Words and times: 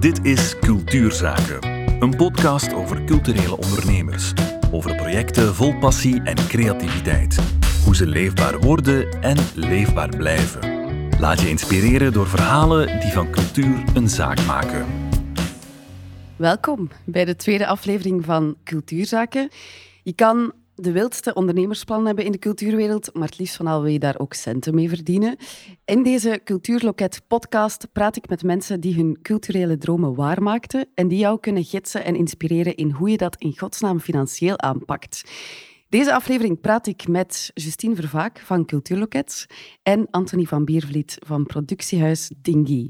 Dit 0.00 0.24
is 0.24 0.58
Cultuurzaken, 0.58 1.74
een 2.02 2.16
podcast 2.16 2.72
over 2.72 3.04
culturele 3.04 3.56
ondernemers. 3.56 4.32
Over 4.72 4.94
projecten 4.94 5.54
vol 5.54 5.78
passie 5.78 6.22
en 6.22 6.34
creativiteit. 6.34 7.38
Hoe 7.84 7.96
ze 7.96 8.06
leefbaar 8.06 8.60
worden 8.60 9.22
en 9.22 9.36
leefbaar 9.54 10.08
blijven. 10.08 10.60
Laat 11.18 11.40
je 11.40 11.48
inspireren 11.48 12.12
door 12.12 12.26
verhalen 12.26 13.00
die 13.00 13.12
van 13.12 13.30
cultuur 13.30 13.84
een 13.94 14.08
zaak 14.08 14.46
maken. 14.46 14.86
Welkom 16.36 16.90
bij 17.04 17.24
de 17.24 17.36
tweede 17.36 17.66
aflevering 17.66 18.24
van 18.24 18.56
Cultuurzaken. 18.64 19.50
Je 20.02 20.12
kan 20.14 20.52
de 20.80 20.92
wildste 20.92 21.34
ondernemersplan 21.34 22.06
hebben 22.06 22.24
in 22.24 22.32
de 22.32 22.38
cultuurwereld, 22.38 23.14
maar 23.14 23.28
het 23.28 23.38
liefst 23.38 23.56
van 23.56 23.66
al 23.66 23.82
wil 23.82 23.92
je 23.92 23.98
daar 23.98 24.18
ook 24.18 24.34
centen 24.34 24.74
mee 24.74 24.88
verdienen. 24.88 25.36
In 25.84 26.02
deze 26.02 26.40
Cultuurloket 26.44 27.22
podcast 27.26 27.92
praat 27.92 28.16
ik 28.16 28.28
met 28.28 28.42
mensen 28.42 28.80
die 28.80 28.94
hun 28.94 29.18
culturele 29.22 29.78
dromen 29.78 30.14
waarmaakten 30.14 30.88
en 30.94 31.08
die 31.08 31.18
jou 31.18 31.40
kunnen 31.40 31.64
gidsen 31.64 32.04
en 32.04 32.16
inspireren 32.16 32.76
in 32.76 32.90
hoe 32.90 33.10
je 33.10 33.16
dat 33.16 33.36
in 33.36 33.58
godsnaam 33.58 34.00
financieel 34.00 34.58
aanpakt. 34.58 35.24
Deze 35.88 36.14
aflevering 36.14 36.60
praat 36.60 36.86
ik 36.86 37.08
met 37.08 37.50
Justine 37.54 37.94
Vervaak 37.94 38.38
van 38.38 38.64
Cultuurloket 38.64 39.46
en 39.82 40.06
Anthony 40.10 40.44
van 40.44 40.64
Biervliet 40.64 41.16
van 41.26 41.46
productiehuis 41.46 42.30
Dingy. 42.36 42.88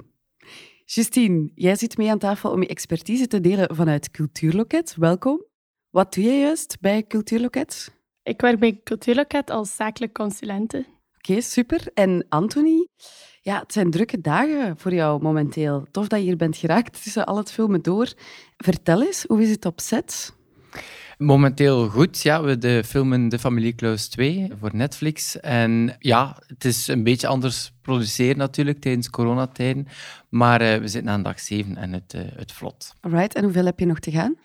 Justine, 0.85 1.51
jij 1.55 1.77
zit 1.77 1.97
mee 1.97 2.11
aan 2.11 2.19
tafel 2.19 2.51
om 2.51 2.63
je 2.63 2.69
expertise 2.69 3.27
te 3.27 3.41
delen 3.41 3.77
vanuit 3.77 4.11
Cultuurloket. 4.11 4.95
Welkom. 4.99 5.50
Wat 5.91 6.15
doe 6.15 6.25
jij 6.25 6.41
juist 6.41 6.77
bij 6.81 7.07
Cultuurloket? 7.07 7.95
Ik 8.23 8.41
werk 8.41 8.59
bij 8.59 8.81
Cultuurloket 8.85 9.51
als 9.51 9.75
zakelijk 9.75 10.13
consulente. 10.13 10.87
Oké, 11.17 11.41
super. 11.41 11.91
En 11.95 12.27
Anthony? 12.29 12.89
Ja, 13.41 13.61
het 13.61 13.73
zijn 13.73 13.91
drukke 13.91 14.21
dagen 14.21 14.79
voor 14.79 14.95
jou 14.95 15.23
momenteel. 15.23 15.87
Tof 15.91 16.09
dat 16.09 16.19
je 16.19 16.25
hier 16.25 16.37
bent 16.37 16.57
geraakt 16.57 17.03
tussen 17.03 17.27
al 17.27 17.37
het 17.37 17.53
filmen 17.53 17.83
door. 17.83 18.13
Vertel 18.57 19.03
eens, 19.03 19.25
hoe 19.27 19.43
is 19.43 19.51
het 19.51 19.65
op 19.65 19.81
set? 19.81 20.35
Momenteel 21.21 21.89
goed, 21.89 22.23
ja. 22.23 22.43
We 22.43 22.59
de 22.59 22.85
filmen 22.85 23.29
De 23.29 23.39
Familie 23.39 23.73
Klaus 23.73 24.09
2 24.09 24.49
voor 24.59 24.71
Netflix. 24.73 25.41
En 25.41 25.97
ja, 25.99 26.37
het 26.47 26.65
is 26.65 26.89
een 26.89 27.03
beetje 27.03 27.27
anders 27.27 27.73
produceren 27.83 28.37
natuurlijk 28.37 28.81
tijdens 28.81 29.11
coronatijden. 29.11 29.87
Maar 30.29 30.63
uh, 30.63 30.77
we 30.77 30.89
zitten 30.89 31.13
aan 31.13 31.23
dag 31.23 31.41
7 31.41 31.77
en 31.77 31.93
het, 31.93 32.15
uh, 32.15 32.23
het 32.35 32.53
vlot. 32.53 32.95
Alright, 33.01 33.35
en 33.35 33.45
hoeveel 33.45 33.65
heb 33.65 33.79
je 33.79 33.87
nog 33.87 33.99
te 33.99 34.11
gaan? 34.11 34.37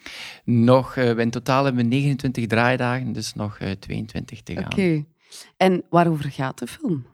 Nog, 0.44 0.96
uh, 0.96 1.18
in 1.18 1.30
totaal 1.30 1.66
hebben 1.66 1.84
we 1.84 1.90
29 1.90 2.48
draaidagen, 2.48 3.14
dus 3.14 3.34
nog 3.34 3.58
22 3.80 4.42
te 4.42 4.53
gaan. 4.53 4.66
Oké. 4.66 5.03
En 5.58 5.84
waarover 5.90 6.31
gaat 6.31 6.59
de 6.59 6.68
film? 6.68 7.06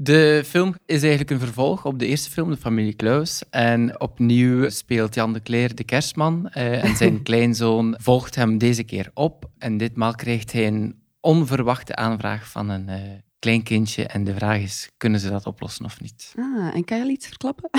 De 0.00 0.42
film 0.46 0.74
is 0.86 1.00
eigenlijk 1.00 1.30
een 1.30 1.38
vervolg 1.38 1.84
op 1.84 1.98
de 1.98 2.06
eerste 2.06 2.30
film, 2.30 2.50
De 2.50 2.56
Familie 2.56 2.94
Klaus. 2.94 3.42
En 3.50 4.00
opnieuw 4.00 4.68
speelt 4.68 5.14
Jan 5.14 5.32
de 5.32 5.42
Cler 5.42 5.74
de 5.74 5.84
kerstman. 5.84 6.50
Uh, 6.54 6.84
en 6.84 6.96
zijn 6.96 7.22
kleinzoon 7.28 7.94
volgt 7.98 8.34
hem 8.34 8.58
deze 8.58 8.82
keer 8.82 9.10
op. 9.14 9.50
En 9.58 9.76
ditmaal 9.76 10.14
krijgt 10.14 10.52
hij 10.52 10.66
een 10.66 11.02
onverwachte 11.20 11.96
aanvraag 11.96 12.50
van 12.50 12.68
een 12.68 12.88
uh, 12.88 12.94
klein 13.38 13.62
kindje. 13.62 14.06
En 14.06 14.24
de 14.24 14.34
vraag 14.34 14.60
is, 14.60 14.90
kunnen 14.96 15.20
ze 15.20 15.30
dat 15.30 15.46
oplossen 15.46 15.84
of 15.84 16.00
niet? 16.00 16.34
Ah, 16.36 16.74
en 16.74 16.84
kan 16.84 16.96
je 16.96 17.02
al 17.02 17.10
iets 17.10 17.26
verklappen? 17.26 17.70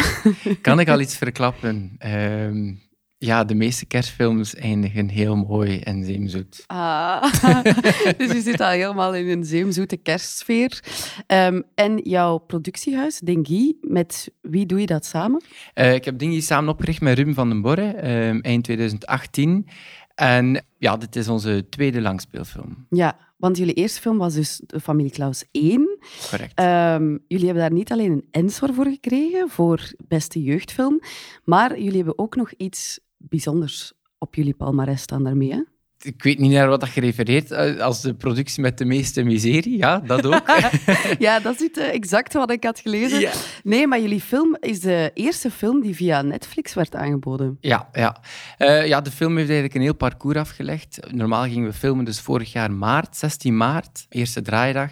kan 0.61 0.79
ik 0.79 0.89
al 0.89 0.99
iets 1.05 1.17
verklappen? 1.17 1.97
Uh, 2.05 2.75
ja, 3.21 3.43
de 3.43 3.55
meeste 3.55 3.85
kerstfilms 3.85 4.55
eindigen 4.55 5.09
heel 5.09 5.35
mooi 5.35 5.79
en 5.79 6.03
zeemzoet. 6.03 6.63
Ah, 6.67 7.23
dus 8.17 8.31
je 8.31 8.41
zit 8.41 8.59
al 8.59 8.69
helemaal 8.69 9.15
in 9.15 9.27
een 9.27 9.45
zeemzoete 9.45 9.97
kerstsfeer. 9.97 10.83
Um, 11.27 11.63
en 11.75 11.97
jouw 11.97 12.37
productiehuis, 12.37 13.19
Dingy, 13.19 13.75
met 13.81 14.31
wie 14.41 14.65
doe 14.65 14.79
je 14.79 14.85
dat 14.85 15.05
samen? 15.05 15.43
Uh, 15.75 15.93
ik 15.93 16.05
heb 16.05 16.17
Dingy 16.17 16.41
samen 16.41 16.69
opgericht 16.69 17.01
met 17.01 17.17
Ruben 17.17 17.33
van 17.33 17.49
den 17.49 17.61
Borre, 17.61 18.27
um, 18.27 18.41
eind 18.41 18.63
2018. 18.63 19.67
En 20.15 20.65
ja, 20.77 20.97
dit 20.97 21.15
is 21.15 21.27
onze 21.27 21.65
tweede 21.69 22.01
langspeelfilm. 22.01 22.85
Ja, 22.89 23.17
want 23.37 23.57
jullie 23.57 23.73
eerste 23.73 24.01
film 24.01 24.17
was 24.17 24.33
dus 24.33 24.61
De 24.65 24.79
Familie 24.79 25.11
Klaus 25.11 25.45
1. 25.51 25.99
Correct. 26.29 26.59
Um, 26.59 27.23
jullie 27.27 27.45
hebben 27.45 27.63
daar 27.63 27.73
niet 27.73 27.91
alleen 27.91 28.11
een 28.11 28.27
Ensor 28.31 28.73
voor 28.73 28.85
gekregen, 28.85 29.49
voor 29.49 29.91
beste 30.07 30.43
jeugdfilm, 30.43 30.99
maar 31.43 31.79
jullie 31.79 31.97
hebben 31.97 32.19
ook 32.19 32.35
nog 32.35 32.51
iets 32.57 32.99
bijzonders 33.19 33.93
op 34.17 34.35
jullie 34.35 34.53
palmarès 34.53 35.01
staan 35.01 35.23
daarmee, 35.23 35.51
hè? 35.51 35.61
Ik 36.01 36.23
weet 36.23 36.39
niet 36.39 36.51
naar 36.51 36.67
wat 36.67 36.79
dat 36.79 36.89
gerefereerd 36.89 37.51
eh, 37.51 37.79
als 37.79 38.01
de 38.01 38.13
productie 38.13 38.61
met 38.61 38.77
de 38.77 38.85
meeste 38.85 39.23
miserie. 39.23 39.77
Ja, 39.77 39.99
dat 39.99 40.25
ook. 40.25 40.43
ja, 41.19 41.39
dat 41.39 41.61
is 41.61 41.71
exact 41.71 42.33
wat 42.33 42.51
ik 42.51 42.63
had 42.63 42.79
gelezen. 42.79 43.19
Ja. 43.19 43.31
Nee, 43.63 43.87
maar 43.87 44.01
jullie 44.01 44.21
film 44.21 44.57
is 44.59 44.79
de 44.79 45.11
eerste 45.13 45.51
film 45.51 45.81
die 45.81 45.95
via 45.95 46.21
Netflix 46.21 46.73
werd 46.73 46.95
aangeboden. 46.95 47.57
Ja, 47.59 47.89
ja. 47.91 48.21
Uh, 48.57 48.87
ja 48.87 49.01
de 49.01 49.11
film 49.11 49.29
heeft 49.29 49.49
eigenlijk 49.49 49.75
een 49.75 49.81
heel 49.81 49.95
parcours 49.95 50.37
afgelegd. 50.37 50.99
Normaal 51.11 51.43
gingen 51.43 51.69
we 51.69 51.73
filmen 51.73 52.05
dus 52.05 52.19
vorig 52.19 52.51
jaar 52.51 52.71
maart, 52.71 53.17
16 53.17 53.57
maart, 53.57 54.05
eerste 54.09 54.41
draaidag. 54.41 54.89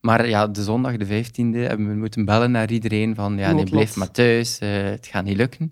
Maar 0.00 0.28
ja, 0.28 0.46
de 0.46 0.62
zondag, 0.62 0.96
de 0.96 1.24
15e, 1.24 1.58
hebben 1.58 1.88
we 1.88 1.94
moeten 1.94 2.24
bellen 2.24 2.50
naar 2.50 2.70
iedereen 2.70 3.14
van 3.14 3.38
ja, 3.38 3.52
nee, 3.52 3.64
blijf 3.64 3.96
maar 3.96 4.10
thuis, 4.10 4.60
uh, 4.62 4.68
het 4.82 5.06
gaat 5.06 5.24
niet 5.24 5.36
lukken. 5.36 5.70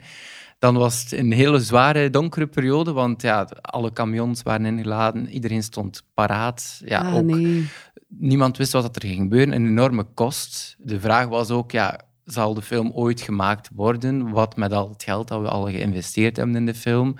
Dan 0.58 0.76
was 0.76 1.02
het 1.02 1.12
een 1.12 1.32
hele 1.32 1.60
zware, 1.60 2.10
donkere 2.10 2.46
periode, 2.46 2.92
want 2.92 3.22
ja, 3.22 3.48
alle 3.60 3.92
camions 3.92 4.42
waren 4.42 4.66
ingeladen, 4.66 5.28
iedereen 5.28 5.62
stond 5.62 6.02
paraat. 6.14 6.80
Ja, 6.84 7.00
ah, 7.00 7.14
ook, 7.14 7.24
nee. 7.24 7.68
Niemand 8.08 8.56
wist 8.56 8.72
wat 8.72 8.96
er 8.96 9.02
ging 9.02 9.20
gebeuren, 9.20 9.54
een 9.54 9.66
enorme 9.66 10.06
kost. 10.14 10.76
De 10.78 11.00
vraag 11.00 11.26
was 11.26 11.50
ook, 11.50 11.70
ja, 11.70 12.00
zal 12.24 12.54
de 12.54 12.62
film 12.62 12.90
ooit 12.92 13.20
gemaakt 13.20 13.70
worden? 13.74 14.30
Wat 14.30 14.56
met 14.56 14.72
al 14.72 14.88
het 14.88 15.02
geld 15.02 15.28
dat 15.28 15.40
we 15.40 15.48
al 15.48 15.64
geïnvesteerd 15.64 16.36
hebben 16.36 16.56
in 16.56 16.66
de 16.66 16.74
film? 16.74 17.16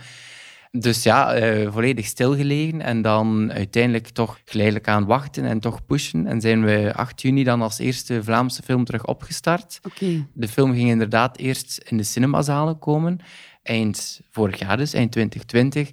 Dus 0.77 1.03
ja, 1.03 1.43
uh, 1.43 1.73
volledig 1.73 2.07
stilgelegen 2.07 2.81
en 2.81 3.03
dan 3.03 3.53
uiteindelijk 3.53 4.09
toch 4.09 4.41
geleidelijk 4.45 4.89
aan 4.89 5.07
wachten 5.07 5.45
en 5.45 5.61
toch 5.61 5.87
pushen. 5.87 6.27
En 6.27 6.41
zijn 6.41 6.65
we 6.65 6.93
8 6.95 7.23
juni 7.23 7.45
dan 7.45 7.63
als 7.63 7.79
eerste 7.79 8.25
Vlaamse 8.25 8.63
film 8.63 8.85
terug 8.85 9.07
opgestart. 9.07 9.81
Okay. 9.83 10.27
De 10.33 10.49
film 10.49 10.73
ging 10.75 10.89
inderdaad 10.89 11.39
eerst 11.39 11.81
in 11.89 11.97
de 11.97 12.03
cinemazalen 12.03 12.79
komen, 12.79 13.19
eind 13.63 14.21
vorig 14.31 14.59
jaar 14.59 14.77
dus, 14.77 14.93
eind 14.93 15.13
2020. 15.13 15.91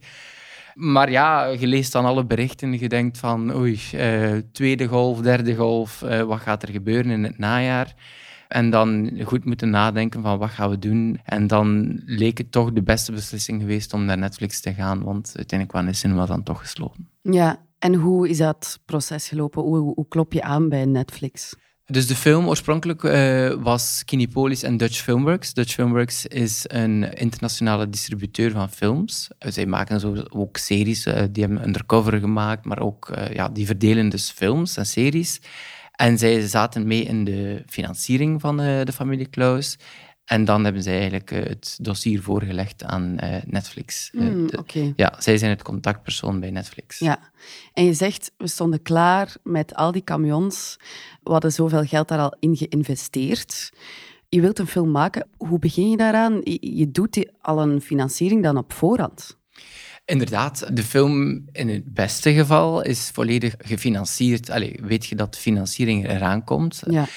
Maar 0.73 1.11
ja, 1.11 1.45
je 1.45 1.67
leest 1.67 1.91
dan 1.91 2.05
alle 2.05 2.25
berichten 2.25 2.71
en 2.71 2.79
je 2.79 2.89
denkt 2.89 3.17
van 3.17 3.55
oei, 3.55 3.79
uh, 3.95 4.37
tweede 4.51 4.87
golf, 4.87 5.19
derde 5.19 5.55
golf, 5.55 6.01
uh, 6.01 6.21
wat 6.21 6.39
gaat 6.39 6.63
er 6.63 6.69
gebeuren 6.69 7.11
in 7.11 7.23
het 7.23 7.37
najaar? 7.37 7.93
En 8.51 8.69
dan 8.69 9.11
goed 9.23 9.45
moeten 9.45 9.69
nadenken 9.69 10.21
van 10.21 10.37
wat 10.37 10.49
gaan 10.49 10.69
we 10.69 10.79
doen. 10.79 11.19
En 11.23 11.47
dan 11.47 12.01
leek 12.05 12.37
het 12.37 12.51
toch 12.51 12.71
de 12.71 12.83
beste 12.83 13.11
beslissing 13.11 13.61
geweest 13.61 13.93
om 13.93 14.05
naar 14.05 14.17
Netflix 14.17 14.61
te 14.61 14.73
gaan, 14.73 15.03
want 15.03 15.31
uiteindelijk 15.35 15.71
waren 15.71 15.91
de 15.91 15.97
cinema 15.97 16.25
dan 16.25 16.43
toch 16.43 16.59
gesloten. 16.59 17.09
Ja, 17.21 17.65
en 17.79 17.93
hoe 17.93 18.29
is 18.29 18.37
dat 18.37 18.79
proces 18.85 19.27
gelopen? 19.27 19.61
Hoe, 19.61 19.93
hoe 19.95 20.07
klop 20.07 20.33
je 20.33 20.43
aan 20.43 20.69
bij 20.69 20.85
Netflix? 20.85 21.55
Dus 21.85 22.07
de 22.07 22.15
film 22.15 22.47
oorspronkelijk 22.47 23.03
uh, 23.03 23.53
was 23.63 24.01
Kinepolis 24.05 24.63
en 24.63 24.77
Dutch 24.77 25.01
Filmworks. 25.01 25.53
Dutch 25.53 25.73
Filmworks 25.73 26.25
is 26.25 26.63
een 26.67 27.13
internationale 27.13 27.89
distributeur 27.89 28.51
van 28.51 28.69
films. 28.69 29.29
zij 29.39 29.65
maken 29.65 29.99
zo 29.99 30.15
ook 30.29 30.57
series, 30.57 31.05
uh, 31.05 31.23
die 31.31 31.43
hebben 31.43 31.65
Undercover 31.65 32.19
gemaakt, 32.19 32.65
maar 32.65 32.79
ook 32.79 33.11
ja, 33.33 33.49
die 33.49 33.65
verdelen 33.65 34.09
dus 34.09 34.31
films 34.31 34.77
en 34.77 34.85
series. 34.85 35.39
En 36.01 36.17
zij 36.17 36.47
zaten 36.47 36.87
mee 36.87 37.03
in 37.03 37.23
de 37.23 37.63
financiering 37.67 38.41
van 38.41 38.61
uh, 38.61 38.83
de 38.83 38.91
familie 38.91 39.27
Klaus. 39.27 39.77
En 40.25 40.45
dan 40.45 40.63
hebben 40.63 40.83
zij 40.83 40.99
eigenlijk 40.99 41.31
uh, 41.31 41.43
het 41.43 41.77
dossier 41.81 42.21
voorgelegd 42.21 42.83
aan 42.83 43.17
uh, 43.23 43.35
Netflix. 43.45 44.09
Mm, 44.13 44.47
de, 44.47 44.57
okay. 44.57 44.93
Ja, 44.95 45.15
zij 45.19 45.37
zijn 45.37 45.51
het 45.51 45.63
contactpersoon 45.63 46.39
bij 46.39 46.51
Netflix. 46.51 46.99
Ja, 46.99 47.19
en 47.73 47.85
je 47.85 47.93
zegt, 47.93 48.31
we 48.37 48.47
stonden 48.47 48.81
klaar 48.81 49.35
met 49.43 49.75
al 49.75 49.91
die 49.91 50.03
camions. 50.03 50.77
We 51.23 51.31
hadden 51.31 51.51
zoveel 51.51 51.83
geld 51.83 52.07
daar 52.07 52.19
al 52.19 52.35
in 52.39 52.55
geïnvesteerd. 52.55 53.71
Je 54.29 54.41
wilt 54.41 54.59
een 54.59 54.67
film 54.67 54.91
maken, 54.91 55.27
hoe 55.37 55.59
begin 55.59 55.89
je 55.89 55.97
daaraan? 55.97 56.41
Je, 56.59 56.91
doet 56.91 57.31
al 57.41 57.61
een 57.61 57.81
financiering 57.81 58.43
dan 58.43 58.57
op 58.57 58.73
voorhand. 58.73 59.39
Inderdaad, 60.11 60.75
de 60.75 60.83
film 60.83 61.45
in 61.51 61.69
het 61.69 61.93
beste 61.93 62.33
geval 62.33 62.81
is 62.81 63.09
volledig 63.13 63.55
gefinancierd. 63.57 64.49
Allee, 64.49 64.79
weet 64.81 65.05
je 65.05 65.15
dat 65.15 65.37
financiering 65.37 66.09
eraan 66.09 66.43
komt? 66.43 66.83
Ja. 66.89 67.07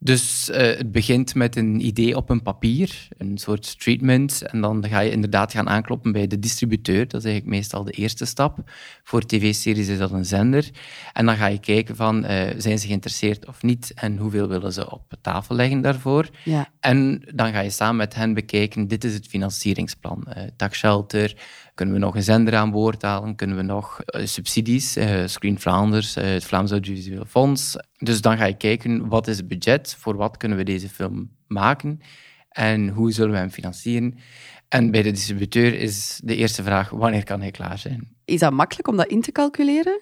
Dus 0.00 0.48
uh, 0.48 0.56
het 0.56 0.92
begint 0.92 1.34
met 1.34 1.56
een 1.56 1.86
idee 1.86 2.16
op 2.16 2.30
een 2.30 2.42
papier, 2.42 3.08
een 3.16 3.38
soort 3.38 3.80
treatment. 3.80 4.42
En 4.42 4.60
dan 4.60 4.88
ga 4.88 5.00
je 5.00 5.10
inderdaad 5.10 5.52
gaan 5.52 5.68
aankloppen 5.68 6.12
bij 6.12 6.26
de 6.26 6.38
distributeur. 6.38 7.08
Dat 7.08 7.20
is 7.20 7.26
eigenlijk 7.26 7.56
meestal 7.56 7.84
de 7.84 7.92
eerste 7.92 8.24
stap. 8.24 8.70
Voor 9.04 9.26
tv-series 9.26 9.88
is 9.88 9.98
dat 9.98 10.10
een 10.10 10.24
zender. 10.24 10.70
En 11.12 11.26
dan 11.26 11.36
ga 11.36 11.46
je 11.46 11.60
kijken 11.60 11.96
van, 11.96 12.24
uh, 12.24 12.30
zijn 12.56 12.78
ze 12.78 12.86
geïnteresseerd 12.86 13.46
of 13.46 13.62
niet? 13.62 13.92
En 13.94 14.16
hoeveel 14.16 14.48
willen 14.48 14.72
ze 14.72 14.90
op 14.90 15.02
tafel 15.20 15.54
leggen 15.54 15.80
daarvoor? 15.80 16.28
Ja. 16.44 16.68
En 16.80 17.22
dan 17.34 17.52
ga 17.52 17.60
je 17.60 17.70
samen 17.70 17.96
met 17.96 18.14
hen 18.14 18.34
bekijken, 18.34 18.88
dit 18.88 19.04
is 19.04 19.14
het 19.14 19.26
financieringsplan. 19.26 20.26
Uh, 20.28 20.42
takshelter, 20.56 21.36
kunnen 21.74 21.94
we 21.94 22.00
nog 22.00 22.14
een 22.14 22.22
zender 22.22 22.54
aan 22.54 22.70
boord 22.70 23.02
halen? 23.02 23.34
Kunnen 23.34 23.56
we 23.56 23.62
nog 23.62 24.00
subsidies, 24.06 24.96
Screen 25.24 25.60
Vlaanders, 25.60 26.14
het 26.14 26.44
Vlaams 26.44 26.70
Audiovisueel 26.70 27.24
Fonds. 27.24 27.76
Dus 27.98 28.20
dan 28.20 28.36
ga 28.36 28.44
je 28.44 28.56
kijken, 28.56 29.08
wat 29.08 29.26
is 29.26 29.36
het 29.36 29.48
budget? 29.48 29.96
Voor 29.98 30.16
wat 30.16 30.36
kunnen 30.36 30.58
we 30.58 30.64
deze 30.64 30.88
film 30.88 31.30
maken? 31.46 32.00
en 32.58 32.88
hoe 32.88 33.12
zullen 33.12 33.32
we 33.32 33.38
hem 33.38 33.50
financieren? 33.50 34.18
En 34.68 34.90
bij 34.90 35.02
de 35.02 35.10
distributeur 35.10 35.74
is 35.74 36.20
de 36.24 36.36
eerste 36.36 36.62
vraag, 36.62 36.90
wanneer 36.90 37.24
kan 37.24 37.40
hij 37.40 37.50
klaar 37.50 37.78
zijn? 37.78 38.08
Is 38.24 38.40
dat 38.40 38.52
makkelijk 38.52 38.88
om 38.88 38.96
dat 38.96 39.06
in 39.06 39.20
te 39.20 39.32
calculeren? 39.32 40.00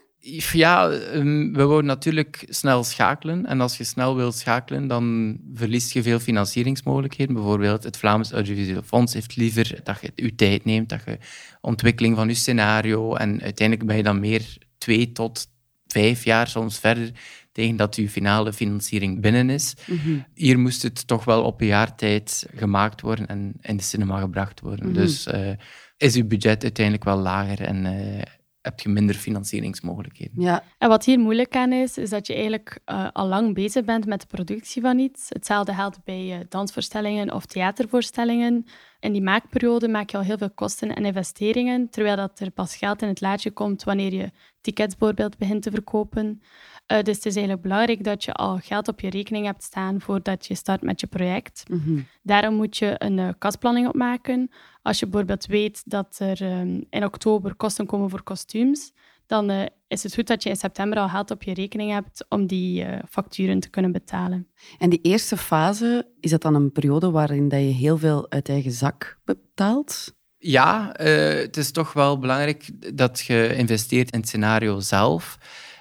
Ja, 0.53 0.91
ehm, 0.91 1.53
we 1.53 1.65
wouden 1.65 1.87
natuurlijk 1.87 2.45
snel 2.49 2.85
schakelen. 2.85 3.47
En 3.47 3.61
als 3.61 3.77
je 3.77 3.85
snel 3.85 4.17
wilt 4.17 4.35
schakelen, 4.35 4.87
dan 4.87 5.37
verlies 5.55 5.93
je 5.93 6.03
veel 6.03 6.19
financieringsmogelijkheden. 6.19 7.35
Bijvoorbeeld 7.35 7.85
het 7.85 7.97
Vlaams 7.97 8.33
Audiovisueel 8.33 8.83
Fonds 8.83 9.15
heeft 9.15 9.37
liever 9.37 9.81
dat 9.85 9.99
je 10.01 10.13
je 10.15 10.35
tijd 10.35 10.65
neemt, 10.65 10.89
dat 10.89 11.03
je 11.05 11.19
ontwikkeling 11.61 12.17
van 12.17 12.29
je 12.29 12.35
scenario 12.35 13.15
en 13.15 13.43
uiteindelijk 13.43 13.89
ben 13.89 13.97
je 13.97 14.03
dan 14.03 14.21
meer 14.21 14.57
twee 14.79 15.13
tot 15.13 15.47
vijf 15.87 16.25
jaar 16.25 16.49
soms 16.49 16.79
verder 16.79 17.11
tegen 17.57 17.77
dat 17.77 17.97
je 17.97 18.09
finale 18.09 18.53
financiering 18.53 19.21
binnen 19.21 19.51
is. 19.51 19.75
Mhm. 19.87 20.19
Hier 20.35 20.59
moest 20.59 20.83
het 20.83 21.07
toch 21.07 21.25
wel 21.25 21.43
op 21.43 21.61
een 21.61 21.67
jaar 21.67 21.95
tijd 21.95 22.47
gemaakt 22.55 23.01
worden 23.01 23.27
en 23.27 23.53
in 23.61 23.77
de 23.77 23.83
cinema 23.83 24.21
gebracht 24.21 24.61
worden. 24.61 24.87
Mhm. 24.87 24.95
Dus 24.95 25.27
eh, 25.27 25.51
is 25.97 26.15
je 26.15 26.25
budget 26.25 26.63
uiteindelijk 26.63 27.05
wel 27.05 27.19
lager 27.19 27.61
en 27.61 27.87
eh, 27.87 28.23
heb 28.61 28.81
je 28.81 28.89
minder 28.89 29.15
financieringsmogelijkheden. 29.15 30.43
Ja, 30.43 30.63
En 30.79 30.89
wat 30.89 31.05
hier 31.05 31.19
moeilijk 31.19 31.57
aan 31.57 31.73
is, 31.73 31.99
is 31.99 32.11
dat 32.11 32.27
je 32.27 32.33
eigenlijk 32.33 32.81
eh, 32.85 33.09
al 33.13 33.27
lang 33.27 33.55
bezig 33.55 33.85
bent 33.85 34.07
met 34.07 34.21
de 34.21 34.27
productie 34.27 34.83
van 34.83 34.99
iets. 34.99 35.29
Hetzelfde 35.29 35.75
geldt 35.75 36.05
bij 36.05 36.47
dansvoorstellingen 36.49 37.33
of 37.33 37.47
theatervoorstellingen. 37.47 38.67
In 39.01 39.13
die 39.13 39.23
maakperiode 39.23 39.89
maak 39.89 40.11
je 40.11 40.17
al 40.17 40.23
heel 40.23 40.39
veel 40.39 40.51
kosten 40.51 40.95
en 40.95 41.05
investeringen, 41.05 41.91
terwijl 41.91 42.17
dat 42.17 42.41
er 42.41 42.51
pas 42.51 42.77
geld 42.77 43.03
in 43.03 43.09
het 43.09 43.21
laadje 43.21 43.51
komt 43.51 43.85
wanneer 43.85 44.13
je 44.13 44.31
tickets 44.61 44.97
bijvoorbeeld 44.97 45.39
begint 45.39 45.63
te 45.63 45.71
verkopen. 45.71 46.41
Eh, 46.87 47.03
dus 47.03 47.17
het 47.17 47.27
is 47.27 47.35
eigenlijk 47.35 47.63
belangrijk 47.63 48.05
dat 48.05 48.25
je 48.25 48.33
al 48.33 48.59
geld 48.59 48.89
op 48.89 49.01
je 49.01 49.11
rekening 49.11 49.47
hebt 49.47 49.63
staan 49.63 50.01
voordat 50.01 50.47
je 50.47 50.55
start 50.55 50.83
met 50.83 51.01
je 51.01 51.07
project. 51.07 51.63
Mhm. 51.69 52.01
Daarom 52.23 52.55
moet 52.55 52.77
je 52.77 52.95
een 52.99 53.19
eh, 53.19 53.29
kastplanning 53.39 53.89
opmaken. 53.89 54.51
Als 54.83 54.99
je 54.99 55.07
bijvoorbeeld 55.07 55.47
weet 55.47 55.83
dat 55.85 56.17
er 56.19 56.43
ehm, 56.43 56.81
in 56.91 57.05
oktober 57.05 57.55
kosten 57.55 57.87
komen 57.87 58.11
voor 58.11 58.23
kostuums, 58.23 58.93
dan 59.27 59.51
eh, 59.51 59.67
is 59.89 60.03
het 60.03 60.15
goed 60.15 60.27
dat 60.27 60.43
je 60.43 60.49
in 60.49 60.57
september 60.57 60.99
al 60.99 61.09
geld 61.09 61.31
op 61.31 61.43
je 61.43 61.55
rekening 61.55 61.93
hebt 61.93 62.27
om 62.29 62.47
die 62.47 62.85
eh, 62.85 63.03
facturen 63.11 63.61
te 63.61 63.71
kunnen 63.71 63.93
betalen. 63.93 64.49
En 64.79 64.91
die 64.91 65.01
eerste 65.03 65.37
fase, 65.37 66.07
is 66.21 66.31
dat 66.31 66.43
dan 66.43 66.55
een 66.55 66.73
periode 66.73 67.11
waarin 67.11 67.49
dat 67.49 67.61
je 67.61 67.67
heel 67.67 67.99
veel 67.99 68.31
uit 68.31 68.49
eigen 68.49 68.73
zak 68.73 69.19
betaalt? 69.25 70.15
Ja, 70.39 70.95
eh, 70.95 71.41
het 71.41 71.57
is 71.57 71.71
toch 71.71 71.93
wel 71.93 72.19
belangrijk 72.19 72.95
dat 72.97 73.21
je 73.21 73.55
investeert 73.57 74.11
in 74.11 74.19
het 74.19 74.29
scenario 74.29 74.81
zelf. 74.81 75.39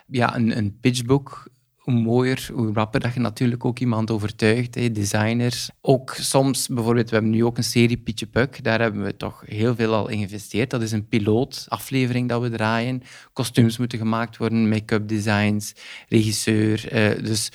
Ja, 0.07 0.35
een, 0.35 0.77
pitchbook, 0.81 1.47
hoe 1.75 1.93
mooier, 1.93 2.49
hoe 2.53 2.73
rapper 2.73 2.99
dat 2.99 3.13
je 3.13 3.19
natuurlijk 3.19 3.65
ook 3.65 3.79
iemand 3.79 4.11
overtuigt, 4.11 4.75
hè, 4.75 4.91
designers. 4.91 5.69
Ook 5.81 6.15
soms, 6.19 6.67
bijvoorbeeld, 6.67 7.09
we 7.09 7.15
hebben 7.15 7.33
nu 7.33 7.45
ook 7.45 7.57
een 7.57 7.63
serie 7.63 7.97
Pietje 7.97 8.25
Puk, 8.25 8.63
daar 8.63 8.81
hebben 8.81 9.03
we 9.03 9.17
toch 9.17 9.43
heel 9.45 9.75
veel 9.75 9.93
al 9.93 10.07
in 10.07 10.17
geïnvesteerd. 10.17 10.69
Dat 10.69 10.81
is 10.81 10.91
een 10.91 11.07
pilootaflevering 11.07 12.29
dat 12.29 12.41
we 12.41 12.49
draaien. 12.49 13.01
Kostuums 13.33 13.77
moeten 13.77 13.97
gemaakt 13.97 14.37
worden, 14.37 14.69
make-up 14.69 15.07
designs, 15.07 15.73
regisseur. 16.09 16.91
eh, 16.91 17.23
dus 17.23 17.51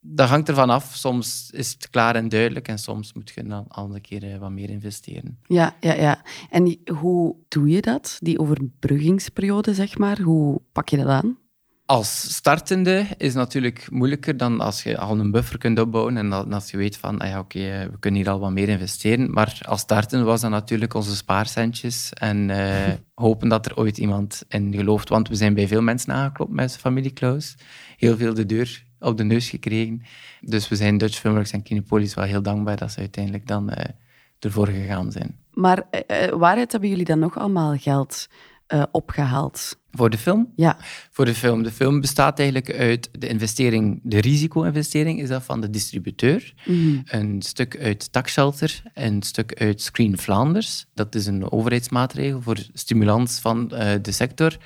dat 0.00 0.28
hangt 0.28 0.48
ervan 0.48 0.70
af. 0.70 0.94
Soms 0.94 1.50
is 1.50 1.72
het 1.72 1.90
klaar 1.90 2.14
en 2.14 2.28
duidelijk 2.28 2.68
en 2.68 2.78
soms 2.78 3.12
moet 3.12 3.32
je 3.34 3.42
dan 3.42 3.66
een 3.74 4.00
keer 4.00 4.32
eh, 4.32 4.38
wat 4.38 4.50
meer 4.50 4.70
investeren. 4.70 5.38
Ja, 5.46 5.76
ja, 5.80 5.94
ja. 5.94 6.22
En 6.50 6.78
hoe 7.00 7.36
doe 7.48 7.68
je 7.68 7.80
dat? 7.80 8.18
Die 8.20 8.38
overbruggingsperiode, 8.38 9.74
zeg 9.74 9.98
maar. 9.98 10.20
Hoe 10.20 10.60
pak 10.72 10.88
je 10.88 10.96
dat 10.96 11.06
aan? 11.06 11.38
Als 11.86 12.34
startende 12.34 13.06
is 13.16 13.34
natuurlijk 13.34 13.90
moeilijker 13.90 14.36
dan 14.36 14.60
als 14.60 14.82
je 14.82 14.98
al 14.98 15.18
een 15.18 15.30
buffer 15.30 15.58
kunt 15.58 15.80
opbouwen 15.80 16.16
en 16.16 16.32
als 16.52 16.70
je 16.70 16.76
weet 16.76 16.96
van, 16.96 17.18
ah 17.18 17.28
ja, 17.28 17.38
oké, 17.38 17.58
eh, 17.58 17.86
we 17.86 17.98
kunnen 17.98 18.20
hier 18.20 18.30
al 18.30 18.38
wat 18.38 18.52
meer 18.52 18.68
investeren. 18.68 19.30
Maar 19.30 19.60
als 19.66 19.80
startende 19.80 20.24
was 20.24 20.40
dat 20.40 20.50
natuurlijk 20.50 20.94
onze 20.94 21.16
spaarcentjes 21.16 22.12
en 22.12 22.50
eh, 22.50 22.94
hopen 23.14 23.48
dat 23.48 23.66
er 23.66 23.76
ooit 23.76 23.98
iemand 23.98 24.44
in 24.48 24.74
gelooft. 24.74 25.08
Want 25.08 25.28
we 25.28 25.34
zijn 25.34 25.54
bij 25.54 25.68
veel 25.68 25.82
mensen 25.82 26.12
aangeklopt 26.12 26.52
met 26.52 26.76
familie 26.76 27.12
Klaus. 27.12 27.56
Heel 27.96 28.16
veel 28.16 28.34
de 28.34 28.46
deur 28.46 28.84
op 29.00 29.16
de 29.16 29.24
neus 29.24 29.48
gekregen. 29.48 30.02
Dus 30.40 30.68
we 30.68 30.76
zijn 30.76 30.98
Dutch 30.98 31.18
Filmworks 31.18 31.50
en 31.50 31.62
Kinepolis 31.62 32.14
wel 32.14 32.24
heel 32.24 32.42
dankbaar 32.42 32.76
dat 32.76 32.92
ze 32.92 32.98
uiteindelijk 32.98 33.46
dan 33.46 33.70
eh, 33.70 33.90
ervoor 34.38 34.66
gegaan 34.66 35.12
zijn. 35.12 35.36
Maar 35.52 35.82
eh, 35.90 36.28
waaruit 36.28 36.72
hebben 36.72 36.90
jullie 36.90 37.04
dan 37.04 37.18
nog 37.18 37.38
allemaal 37.38 37.76
geld 37.76 38.28
eh, 38.66 38.82
opgehaald? 38.92 39.78
Voor 39.90 40.10
de 40.10 40.18
film? 40.18 40.52
Ja. 40.56 40.76
Voor 41.10 41.24
de 41.24 41.34
film. 41.34 41.62
De 41.62 41.72
film 41.72 42.00
bestaat 42.00 42.38
eigenlijk 42.38 42.72
uit 42.78 43.08
de 43.12 43.28
investering, 43.28 44.00
de 44.02 44.20
risico-investering 44.20 45.20
is 45.20 45.28
dat 45.28 45.42
van 45.42 45.60
de 45.60 45.70
distributeur. 45.70 46.54
Mhm. 46.64 47.00
Een 47.04 47.42
stuk 47.42 47.78
uit 47.80 48.12
Taxshelter 48.12 48.82
en 48.94 49.14
een 49.14 49.22
stuk 49.22 49.60
uit 49.60 49.82
Screen 49.82 50.18
Vlaanders. 50.18 50.86
Dat 50.94 51.14
is 51.14 51.26
een 51.26 51.50
overheidsmaatregel 51.50 52.42
voor 52.42 52.58
stimulans 52.72 53.38
van 53.38 53.70
eh, 53.70 53.94
de 54.02 54.12
sector. 54.12 54.56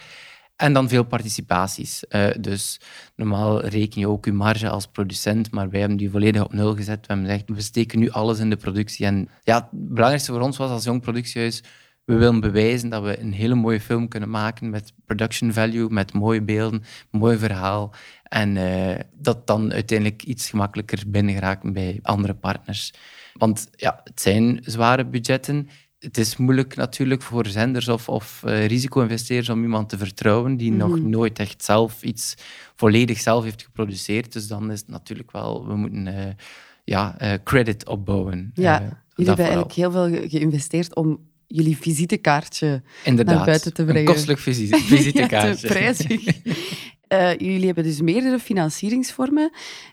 En 0.60 0.72
dan 0.72 0.88
veel 0.88 1.04
participaties. 1.04 2.06
Eh, 2.06 2.28
dus 2.40 2.80
normaal 3.16 3.64
reken 3.64 4.00
je 4.00 4.08
ook 4.08 4.24
je 4.24 4.32
marge 4.32 4.68
als 4.68 4.86
producent, 4.86 5.50
maar 5.50 5.70
wij 5.70 5.80
hebben 5.80 5.98
die 5.98 6.10
volledig 6.10 6.44
op 6.44 6.52
nul 6.52 6.74
gezet. 6.76 7.06
We 7.06 7.12
hebben 7.12 7.26
gezegd, 7.26 7.48
we 7.48 7.60
steken 7.60 7.98
nu 7.98 8.10
alles 8.10 8.38
in 8.38 8.50
de 8.50 8.56
productie. 8.56 9.06
En 9.06 9.28
ja, 9.42 9.54
het 9.54 9.68
belangrijkste 9.70 10.32
voor 10.32 10.40
ons 10.40 10.56
was 10.56 10.70
als 10.70 10.84
jong 10.84 11.00
productiehuis, 11.00 11.62
we 12.10 12.16
willen 12.16 12.40
bewijzen 12.40 12.88
dat 12.88 13.02
we 13.02 13.20
een 13.20 13.32
hele 13.32 13.54
mooie 13.54 13.80
film 13.80 14.08
kunnen 14.08 14.30
maken 14.30 14.70
met 14.70 14.92
production 15.06 15.52
value, 15.52 15.88
met 15.90 16.12
mooie 16.12 16.42
beelden, 16.42 16.82
mooi 17.10 17.38
verhaal. 17.38 17.94
En 18.22 18.56
eh, 18.56 19.00
dat 19.14 19.46
dan 19.46 19.72
uiteindelijk 19.72 20.22
iets 20.22 20.50
gemakkelijker 20.50 21.02
binnengeraakt 21.06 21.72
bij 21.72 21.98
andere 22.02 22.34
partners. 22.34 22.92
Want 23.32 23.68
ja, 23.76 24.00
het 24.04 24.20
zijn 24.20 24.58
zware 24.62 25.06
budgetten. 25.06 25.68
Het 25.98 26.18
is 26.18 26.36
moeilijk 26.36 26.76
natuurlijk 26.76 27.22
voor 27.22 27.46
zenders 27.46 27.88
of, 27.88 28.08
of 28.08 28.42
eh, 28.44 28.66
risico-investeerders 28.66 29.48
om 29.48 29.62
iemand 29.62 29.88
te 29.88 29.98
vertrouwen 29.98 30.56
die 30.56 30.72
nog 30.72 31.00
nooit 31.00 31.38
echt 31.38 31.64
zelf 31.64 32.02
iets 32.02 32.34
volledig 32.76 33.20
zelf 33.20 33.44
heeft 33.44 33.62
geproduceerd. 33.62 34.32
Dus 34.32 34.46
dan 34.46 34.70
is 34.70 34.80
het 34.80 34.88
natuurlijk 34.88 35.30
wel, 35.30 35.66
we 35.66 35.76
moeten 35.76 36.06
eh, 36.06 36.32
ja, 36.84 37.16
credit 37.44 37.88
opbouwen. 37.88 38.50
Ja, 38.54 38.78
jullie 39.14 39.26
hebben 39.26 39.44
eigenlijk 39.44 39.74
heel 39.74 39.90
veel 39.90 40.08
ge- 40.08 40.28
geïnvesteerd 40.28 40.94
om 40.94 41.28
jullie 41.52 41.76
visitekaartje 41.76 42.82
Inderdaad. 43.04 43.34
naar 43.36 43.44
buiten 43.44 43.72
te 43.74 43.80
Een 43.80 43.86
brengen. 43.88 44.12
kostelijk 44.12 44.38
visite, 44.40 44.78
visitekaartje. 44.96 45.66
Ja, 45.68 45.74
prijzig. 45.74 46.24
Eh, 47.10 47.32
jullie 47.38 47.66
hebben 47.66 47.84
dus 47.84 48.00
meerdere 48.00 48.38
financieringsvormen. 48.38 49.50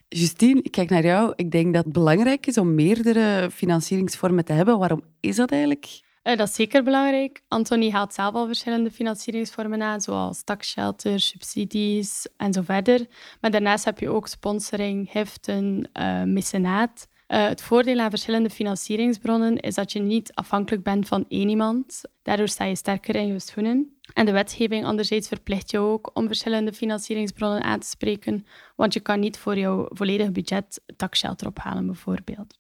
Justine, 0.08 0.62
ik 0.62 0.72
kijk 0.72 0.90
naar 0.90 1.04
jou. 1.06 1.34
Ik 1.36 1.52
denk 1.52 1.74
dat 1.74 1.84
het 1.84 1.94
belangrijk 1.94 2.48
is 2.48 2.58
om 2.58 2.76
meerdere 2.76 3.50
financieringsvormen 3.52 4.46
te 4.46 4.54
hebben. 4.54 4.80
Waarom 4.80 5.02
is 5.20 5.36
dat 5.36 5.52
eigenlijk? 5.52 6.00
Eh, 6.24 6.38
dat 6.38 6.48
is 6.48 6.56
zeker 6.56 6.84
belangrijk. 6.84 7.42
Anthony 7.48 7.90
haalt 7.90 8.14
zelf 8.14 8.34
al 8.34 8.46
verschillende 8.46 8.92
financieringsvormen 8.92 9.82
aan, 9.82 10.02
zoals 10.02 10.44
taxshelter, 10.44 11.20
subsidies 11.20 12.28
en 12.38 12.54
zo 12.54 12.62
verder. 12.62 13.06
Maar 13.42 13.52
daarnaast 13.52 13.86
heb 13.86 14.00
je 14.00 14.10
ook 14.10 14.28
sponsoring, 14.28 15.12
heften, 15.12 15.90
eh 15.94 16.24
mecenaat. 16.24 17.08
Eh, 17.28 17.48
het 17.48 17.62
voordeel 17.62 18.00
aan 18.00 18.10
verschillende 18.10 18.50
financieringsbronnen 18.50 19.58
is 19.58 19.76
dat 19.76 19.92
je 19.92 20.00
niet 20.00 20.34
afhankelijk 20.34 20.84
bent 20.84 21.08
van 21.08 21.26
één 21.28 21.50
iemand. 21.50 22.02
Daardoor 22.22 22.48
sta 22.48 22.64
je 22.64 22.76
sterker 22.76 23.16
in 23.16 23.28
je 23.28 23.40
schoenen. 23.40 23.98
En 24.14 24.26
de 24.26 24.32
wetgeving 24.32 24.86
anderzijds 24.86 25.28
verplicht 25.28 25.72
je 25.72 25.80
ook 25.80 26.12
om 26.14 26.28
verschillende 26.28 26.74
financieringsbronnen 26.74 27.64
aan 27.64 27.80
te 27.80 27.88
spreken, 27.88 28.46
want 28.76 28.94
je 28.94 29.00
kan 29.00 29.20
niet 29.20 29.38
voor 29.38 29.58
jouw 29.58 29.86
volledig 29.90 30.32
budget 30.32 30.82
taxshelter 30.96 31.48
ophalen, 31.48 31.86
bijvoorbeeld. 31.86 32.60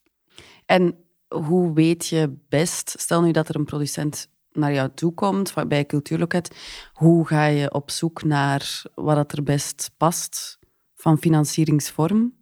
En 0.65 0.95
hoe 1.27 1.73
weet 1.73 2.07
je 2.07 2.37
best, 2.49 2.95
stel 2.99 3.21
nu 3.21 3.31
dat 3.31 3.49
er 3.49 3.55
een 3.55 3.65
producent 3.65 4.29
naar 4.51 4.73
jou 4.73 4.89
toe 4.93 5.13
komt 5.13 5.53
bij 5.67 5.85
Cultuurloket, 5.85 6.55
hoe 6.93 7.27
ga 7.27 7.45
je 7.45 7.73
op 7.73 7.91
zoek 7.91 8.23
naar 8.23 8.81
wat 8.95 9.31
er 9.31 9.43
best 9.43 9.91
past 9.97 10.59
van 10.95 11.17
financieringsvorm? 11.17 12.36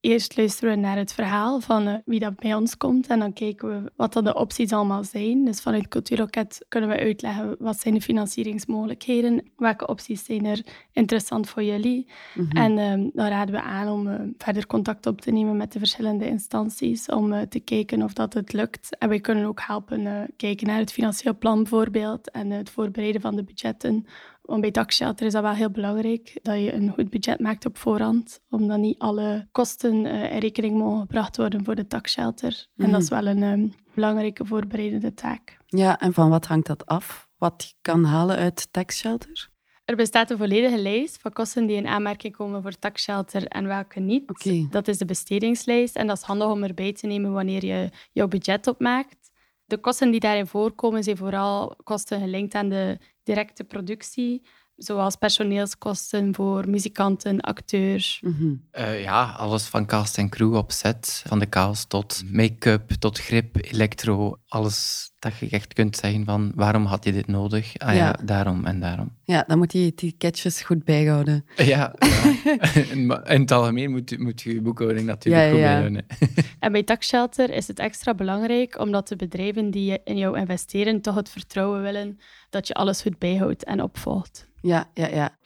Eerst 0.00 0.36
luisteren 0.36 0.74
we 0.74 0.80
naar 0.80 0.96
het 0.96 1.12
verhaal 1.12 1.60
van 1.60 1.86
eh, 1.86 1.94
wie 2.04 2.20
dat 2.20 2.36
bij 2.36 2.54
ons 2.54 2.76
komt 2.76 3.06
en 3.06 3.18
dan 3.18 3.32
kijken 3.32 3.68
we 3.68 3.92
wat 3.96 4.12
dan 4.12 4.24
de 4.24 4.34
opties 4.34 4.72
allemaal 4.72 5.04
zijn. 5.04 5.44
Dus 5.44 5.60
vanuit 5.60 5.88
Cultuurloket 5.88 6.64
kunnen 6.68 6.90
we 6.90 6.98
uitleggen 6.98 7.56
wat 7.58 7.80
zijn 7.80 7.94
de 7.94 8.00
financieringsmogelijkheden, 8.00 9.50
welke 9.56 9.86
opties 9.86 10.24
zijn 10.24 10.46
er 10.46 10.64
interessant 10.92 11.48
voor 11.48 11.62
jullie. 11.62 12.06
En 12.52 12.78
ehm, 12.78 13.08
dan 13.12 13.26
raden 13.26 13.54
we 13.54 13.62
aan 13.62 13.88
om 13.88 14.08
eh, 14.08 14.20
verder 14.38 14.66
contact 14.66 15.06
op 15.06 15.20
te 15.20 15.30
nemen 15.30 15.56
met 15.56 15.72
de 15.72 15.78
verschillende 15.78 16.26
instanties 16.26 17.06
om 17.06 17.32
eh, 17.32 17.42
te 17.42 17.60
kijken 17.60 18.02
of 18.02 18.12
dat 18.12 18.34
het 18.34 18.52
lukt. 18.52 18.98
En 18.98 19.08
wij 19.08 19.20
kunnen 19.20 19.44
ook 19.44 19.60
helpen 19.60 20.28
kijken 20.36 20.66
naar 20.66 20.78
het 20.78 20.92
financieel 20.92 21.38
plan 21.38 21.62
bijvoorbeeld 21.62 22.30
en 22.30 22.50
het 22.50 22.70
voorbereiden 22.70 23.20
van 23.20 23.36
de 23.36 23.44
budgetten. 23.44 24.06
Want 24.50 24.62
bij 24.62 24.70
taxshelter 24.70 25.26
is 25.26 25.32
dat 25.32 25.42
wel 25.42 25.52
heel 25.52 25.70
belangrijk, 25.70 26.38
dat 26.42 26.54
je 26.54 26.72
een 26.72 26.90
goed 26.90 27.10
budget 27.10 27.40
maakt 27.40 27.66
op 27.66 27.78
voorhand, 27.78 28.40
omdat 28.48 28.78
niet 28.78 28.98
alle 28.98 29.48
kosten 29.52 30.06
eh, 30.06 30.32
in 30.32 30.38
rekening 30.38 30.76
mogen 30.76 31.00
gebracht 31.00 31.36
worden 31.36 31.64
voor 31.64 31.74
de 31.74 31.86
taxshelter. 31.86 32.66
En 32.76 32.90
dat 32.90 33.02
is 33.02 33.08
wel 33.08 33.26
een 33.26 33.42
ehm, 33.42 33.68
belangrijke 33.94 34.46
voorbereidende 34.46 35.14
taak. 35.14 35.58
Ja, 35.66 36.00
en 36.00 36.12
van 36.12 36.30
wat 36.30 36.46
hangt 36.46 36.66
dat 36.66 36.86
af? 36.86 37.28
Wat 37.38 37.64
je 37.68 37.74
kan 37.80 38.04
halen 38.04 38.36
uit 38.36 38.68
tax 38.72 38.98
shelter? 38.98 39.50
Er 39.84 39.96
bestaat 39.96 40.30
een 40.30 40.38
volledige 40.38 40.78
lijst 40.78 41.20
van 41.20 41.32
kosten 41.32 41.66
die 41.66 41.76
in 41.76 41.86
aanmerking 41.86 42.36
komen 42.36 42.62
voor 42.62 42.78
taxshelter 42.78 43.46
en 43.46 43.66
welke 43.66 44.00
niet. 44.00 44.30
Oké. 44.30 44.66
Dat 44.70 44.88
is 44.88 44.98
de 44.98 45.04
bestedingslijst 45.04 45.96
en 45.96 46.06
dat 46.06 46.16
is 46.16 46.22
handig 46.22 46.48
om 46.48 46.62
erbij 46.62 46.92
te 46.92 47.06
nemen 47.06 47.32
wanneer 47.32 47.64
je 47.64 47.88
jouw 48.12 48.28
budget 48.28 48.66
opmaakt. 48.66 49.30
De 49.64 49.78
kosten 49.78 50.10
die 50.10 50.20
daarin 50.20 50.46
voorkomen 50.46 51.02
zijn 51.02 51.16
vooral 51.16 51.76
kosten 51.82 52.20
gelinkt 52.20 52.54
aan 52.54 52.68
de 52.68 52.98
directe 53.22 53.64
productie, 53.64 54.42
zoals 54.76 55.16
personeelskosten 55.16 56.34
voor 56.34 56.68
muzikanten, 56.68 57.40
acteurs. 57.40 58.20
Mhm. 58.24 58.54
Eh, 58.70 59.02
ja, 59.02 59.30
alles 59.30 59.64
van 59.66 59.86
cast 59.86 60.18
en 60.18 60.28
crew 60.28 60.54
op 60.54 60.72
set. 60.72 61.22
Van 61.26 61.38
de 61.38 61.48
cast 61.48 61.88
tot 61.88 62.22
make-up, 62.32 62.90
tot 62.90 63.18
grip, 63.18 63.56
elektro. 63.56 64.36
Alles 64.46 65.09
dat 65.20 65.36
je 65.38 65.48
echt 65.50 65.72
kunt 65.72 65.96
zeggen 65.96 66.24
van 66.24 66.52
waarom 66.54 66.84
had 66.84 67.04
je 67.04 67.12
dit 67.12 67.26
nodig? 67.26 67.76
Ah 67.78 67.94
ja, 67.94 67.94
Ja. 67.94 68.16
daarom 68.24 68.64
en 68.66 68.80
daarom. 68.80 69.12
Ja, 69.24 69.44
dan 69.46 69.58
moet 69.58 69.72
je 69.72 69.84
je 69.84 69.94
ticketjes 69.94 70.62
goed 70.62 70.84
bijhouden. 70.84 71.44
Ja, 71.56 71.94
ja. 72.44 73.24
In 73.26 73.40
het 73.40 73.50
algemeen 73.50 73.90
moet, 73.90 74.18
moet 74.18 74.40
je 74.42 74.54
je 74.54 74.60
boekhouding 74.60 75.06
natuurlijk 75.06 75.44
Ja, 75.44 75.48
ja, 75.48 75.52
goed 75.52 75.60
ja. 75.60 75.66
bijhouden. 75.72 76.06
En 76.58 76.72
bij 76.72 76.82
taxshelter 76.82 77.50
is 77.50 77.66
het 77.68 77.78
extra 77.78 78.14
belangrijk 78.14 78.78
omdat 78.78 79.08
de 79.08 79.16
bedrijven 79.16 79.70
die 79.70 79.98
in 80.04 80.16
jou 80.16 80.38
investeren 80.38 81.00
toch 81.00 81.14
het 81.14 81.28
vertrouwen 81.28 81.82
willen 81.82 82.18
dat 82.50 82.66
je 82.66 82.74
alles 82.74 83.02
goed 83.02 83.18
bijhoudt 83.18 83.64
en 83.64 83.82
opvolgt. 83.82 84.48
Ja, 84.60 84.90
ja, 84.94 85.06
ja. 85.08 85.36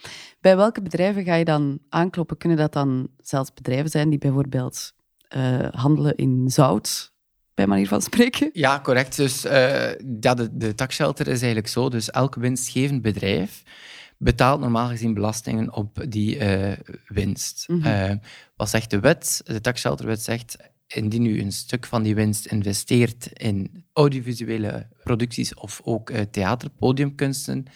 Bij 0.40 0.56
welke 0.56 0.82
bedrijven 0.82 1.24
ga 1.24 1.34
je 1.34 1.44
dan 1.44 1.78
aankloppen? 1.88 2.36
Kunnen 2.36 2.58
dat 2.58 2.72
dan 2.72 3.08
zelfs 3.20 3.52
bedrijven 3.54 3.90
zijn 3.90 4.10
die 4.10 4.18
bijvoorbeeld 4.18 4.92
eh, 5.28 5.58
handelen 5.70 6.14
in 6.16 6.50
zout, 6.50 7.12
bij 7.54 7.66
manier 7.66 7.88
van 7.88 8.02
spreken? 8.02 8.50
Ja, 8.52 8.80
correct. 8.80 9.16
Dus 9.16 9.42
ja, 9.42 10.34
de, 10.34 10.48
de 10.52 10.74
taxshelter 10.74 11.26
is 11.26 11.38
eigenlijk 11.38 11.68
zo. 11.68 11.88
Dus 11.88 12.10
elk 12.10 12.34
winstgevend 12.34 13.02
bedrijf 13.02 13.62
betaalt 14.18 14.60
normaal 14.60 14.88
gezien 14.88 15.14
belastingen 15.14 15.72
op 15.72 16.04
die 16.08 16.38
eh, 16.38 16.78
winst. 17.06 17.64
Mhm. 17.68 17.86
Eh, 17.86 18.16
wat 18.56 18.70
zegt 18.70 18.90
de 18.90 19.00
wet? 19.00 19.40
De 19.44 19.60
taxshelterwet 19.60 20.22
zegt, 20.22 20.56
indien 20.86 21.26
u 21.26 21.40
een 21.40 21.52
stuk 21.52 21.86
van 21.86 22.02
die 22.02 22.14
winst 22.14 22.46
investeert 22.46 23.26
in 23.32 23.84
audiovisuele 23.92 24.88
producties 25.02 25.54
of 25.54 25.80
ook 25.84 26.10
theater, 26.30 26.70
podiumkunsten, 26.70 27.66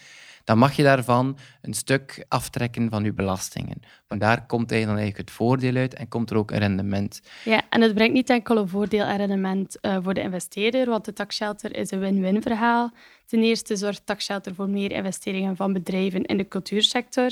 dan 0.49 0.57
mag 0.57 0.75
je 0.75 0.83
daarvan 0.83 1.37
een 1.61 1.73
stuk 1.73 2.25
aftrekken 2.27 2.89
van 2.89 3.03
uw 3.03 3.13
belastingen. 3.13 3.81
Want 4.07 4.21
daar 4.21 4.45
komt 4.45 4.71
eigenlijk, 4.71 4.85
dan 4.85 4.97
eigenlijk 4.97 5.29
het 5.29 5.31
voordeel 5.31 5.75
uit 5.75 5.93
en 5.93 6.07
komt 6.07 6.29
er 6.29 6.37
ook 6.37 6.51
een 6.51 6.57
rendement. 6.57 7.21
Ja, 7.45 7.61
en 7.69 7.81
het 7.81 7.93
brengt 7.93 8.13
niet 8.13 8.29
enkel 8.29 8.57
een 8.57 8.67
voordeel 8.67 9.05
en 9.05 9.17
rendement 9.17 9.79
eh, 9.79 9.97
voor 10.01 10.13
de 10.13 10.21
investeerder, 10.21 10.89
want 10.89 11.05
de 11.05 11.13
taxshelter 11.13 11.75
is 11.75 11.91
een 11.91 11.99
win-win 11.99 12.41
verhaal. 12.41 12.91
Ten 13.25 13.43
eerste 13.43 13.75
zorgt 13.75 14.05
taxshelter 14.05 14.55
voor 14.55 14.69
meer 14.69 14.91
investeringen 14.91 15.55
van 15.55 15.73
bedrijven 15.73 16.25
in 16.25 16.37
de 16.37 16.47
cultuursector. 16.47 17.31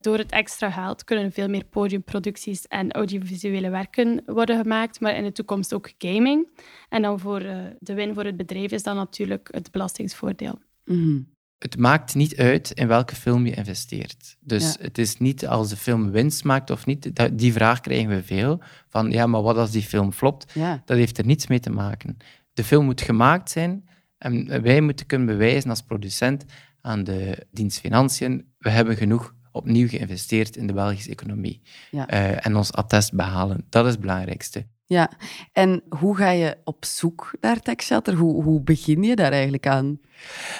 Door 0.00 0.18
het 0.18 0.32
extra 0.32 0.70
geld 0.70 1.04
kunnen 1.04 1.32
veel 1.32 1.48
meer 1.48 1.64
podiumproducties 1.64 2.66
en 2.66 2.92
audiovisuele 2.92 3.70
werken 3.70 4.22
worden 4.26 4.56
gemaakt, 4.56 5.00
maar 5.00 5.16
in 5.16 5.24
de 5.24 5.32
toekomst 5.32 5.74
ook 5.74 5.92
gaming. 5.98 6.48
En 6.88 7.02
dan 7.02 7.20
voor 7.20 7.40
eh, 7.40 7.58
de 7.78 7.94
win 7.94 8.14
voor 8.14 8.24
het 8.24 8.36
bedrijf 8.36 8.70
is 8.70 8.82
dan 8.82 8.96
natuurlijk 8.96 9.48
het 9.50 9.70
belastingsvoordeel. 9.70 10.58
Mhm. 10.84 11.20
Het 11.64 11.78
maakt 11.78 12.14
niet 12.14 12.36
uit 12.36 12.70
in 12.70 12.88
welke 12.88 13.14
film 13.14 13.46
je 13.46 13.54
investeert. 13.54 14.36
Dus 14.40 14.62
Ja. 14.62 14.84
het 14.84 14.98
is 14.98 15.18
niet 15.18 15.46
als 15.46 15.68
de 15.68 15.76
film 15.76 16.10
winst 16.10 16.44
maakt 16.44 16.70
of 16.70 16.86
niet. 16.86 17.10
Die 17.38 17.52
vraag 17.52 17.80
krijgen 17.80 18.08
we 18.08 18.22
veel. 18.22 18.60
Van 18.88 19.10
ja, 19.10 19.26
maar 19.26 19.42
wat 19.42 19.56
als 19.56 19.70
die 19.70 19.82
film 19.82 20.12
flopt? 20.12 20.52
Ja, 20.54 20.82
Dat 20.84 20.96
heeft 20.96 21.18
er 21.18 21.26
niets 21.26 21.46
mee 21.46 21.60
te 21.60 21.70
maken. 21.70 22.16
De 22.52 22.64
film 22.64 22.84
moet 22.84 23.00
gemaakt 23.00 23.50
zijn 23.50 23.88
en 24.18 24.62
wij 24.62 24.80
moeten 24.80 25.06
kunnen 25.06 25.26
bewijzen 25.26 25.70
als 25.70 25.82
producent 25.82 26.44
aan 26.80 27.04
de 27.04 27.46
dienst 27.52 27.80
Financiën, 27.80 28.46
we 28.58 28.70
hebben 28.70 28.96
genoeg 28.96 29.34
opnieuw 29.52 29.88
geïnvesteerd 29.88 30.56
in 30.56 30.66
de 30.66 30.72
Belgische 30.72 31.10
economie. 31.10 31.62
Ja. 31.90 32.08
Eh, 32.08 32.46
en 32.46 32.56
ons 32.56 32.72
attest 32.72 33.12
behalen. 33.14 33.64
Dat 33.68 33.84
is 33.86 33.90
het 33.92 34.00
belangrijkste. 34.00 34.66
Ja. 34.86 35.10
En 35.52 35.82
hoe 35.88 36.16
ga 36.16 36.30
je 36.30 36.56
op 36.64 36.84
zoek 36.84 37.36
naar 37.40 37.60
taxshelter? 37.60 38.14
Hoe, 38.14 38.42
hoe 38.42 38.62
begin 38.62 39.02
je 39.02 39.16
daar 39.16 39.32
eigenlijk 39.32 39.66
aan? 39.66 40.00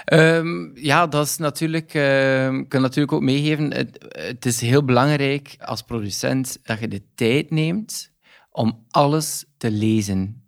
Ehm, 0.04 0.76
ja, 0.76 1.07
dat 1.07 1.26
is 1.26 1.37
natuurlijk, 1.37 1.95
ehm, 1.95 2.59
ik 2.59 2.69
kan 2.69 2.81
natuurlijk 2.81 3.12
ook 3.12 3.23
meegeven. 3.23 3.73
Het, 3.73 4.07
het 4.09 4.47
is 4.47 4.61
heel 4.61 4.85
belangrijk 4.85 5.57
als 5.59 5.83
producent 5.83 6.59
dat 6.62 6.81
je 6.81 6.88
de 6.88 7.02
tijd 7.14 7.50
neemt 7.50 8.12
om 8.50 8.85
alles 8.90 9.45
te 9.57 9.71
lezen. 9.71 10.43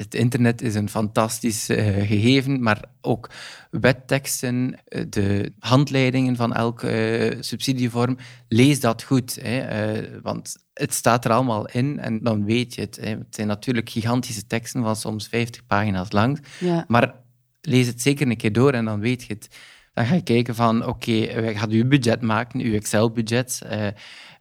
Het 0.00 0.14
internet 0.14 0.62
is 0.62 0.74
een 0.74 0.88
fantastisch 0.88 1.68
eh, 1.68 1.84
gegeven, 2.06 2.62
maar 2.62 2.84
ook 3.00 3.30
wetteksten, 3.70 4.78
eh, 4.84 5.04
de 5.08 5.52
handleidingen 5.58 6.36
van 6.36 6.54
elke 6.54 6.88
eh, 6.90 7.36
subsidievorm, 7.40 8.16
lees 8.48 8.80
dat 8.80 9.02
goed. 9.02 9.38
Hè, 9.42 10.20
want 10.20 10.56
het 10.74 10.94
staat 10.94 11.24
er 11.24 11.30
allemaal 11.30 11.66
in 11.66 11.98
en 11.98 12.22
dan 12.22 12.44
weet 12.44 12.74
je 12.74 12.80
het. 12.80 12.96
Hè. 12.96 13.08
Het 13.08 13.34
zijn 13.34 13.46
natuurlijk 13.46 13.90
gigantische 13.90 14.46
teksten 14.46 14.82
van 14.82 14.96
soms 14.96 15.28
50 15.28 15.66
pagina's 15.66 16.12
lang. 16.12 16.44
Ja, 16.58 16.84
Maar 16.88 17.14
lees 17.60 17.86
het 17.86 18.02
zeker 18.02 18.26
een 18.26 18.36
keer 18.36 18.52
door 18.52 18.72
en 18.72 18.84
dan 18.84 19.00
weet 19.00 19.22
je 19.22 19.32
het. 19.32 19.48
Dan 19.92 20.06
ga 20.06 20.14
je 20.14 20.22
kijken 20.22 20.54
van, 20.54 20.86
oké, 20.86 21.10
je 21.10 21.52
gaat 21.54 21.72
je 21.72 21.86
budget 21.86 22.20
maken, 22.20 22.60
je 22.60 22.76
Excel-budget. 22.76 23.62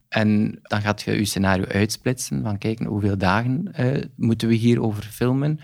En 0.09 0.59
dan 0.61 0.81
gaat 0.81 1.01
je 1.01 1.11
je 1.17 1.25
scenario 1.25 1.65
uitsplitsen, 1.65 2.43
van 2.43 2.57
kijken 2.57 2.85
hoeveel 2.85 3.17
dagen 3.17 3.73
eh, 3.73 4.03
moeten 4.15 4.47
we 4.47 4.53
hierover 4.53 5.03
filmen. 5.03 5.59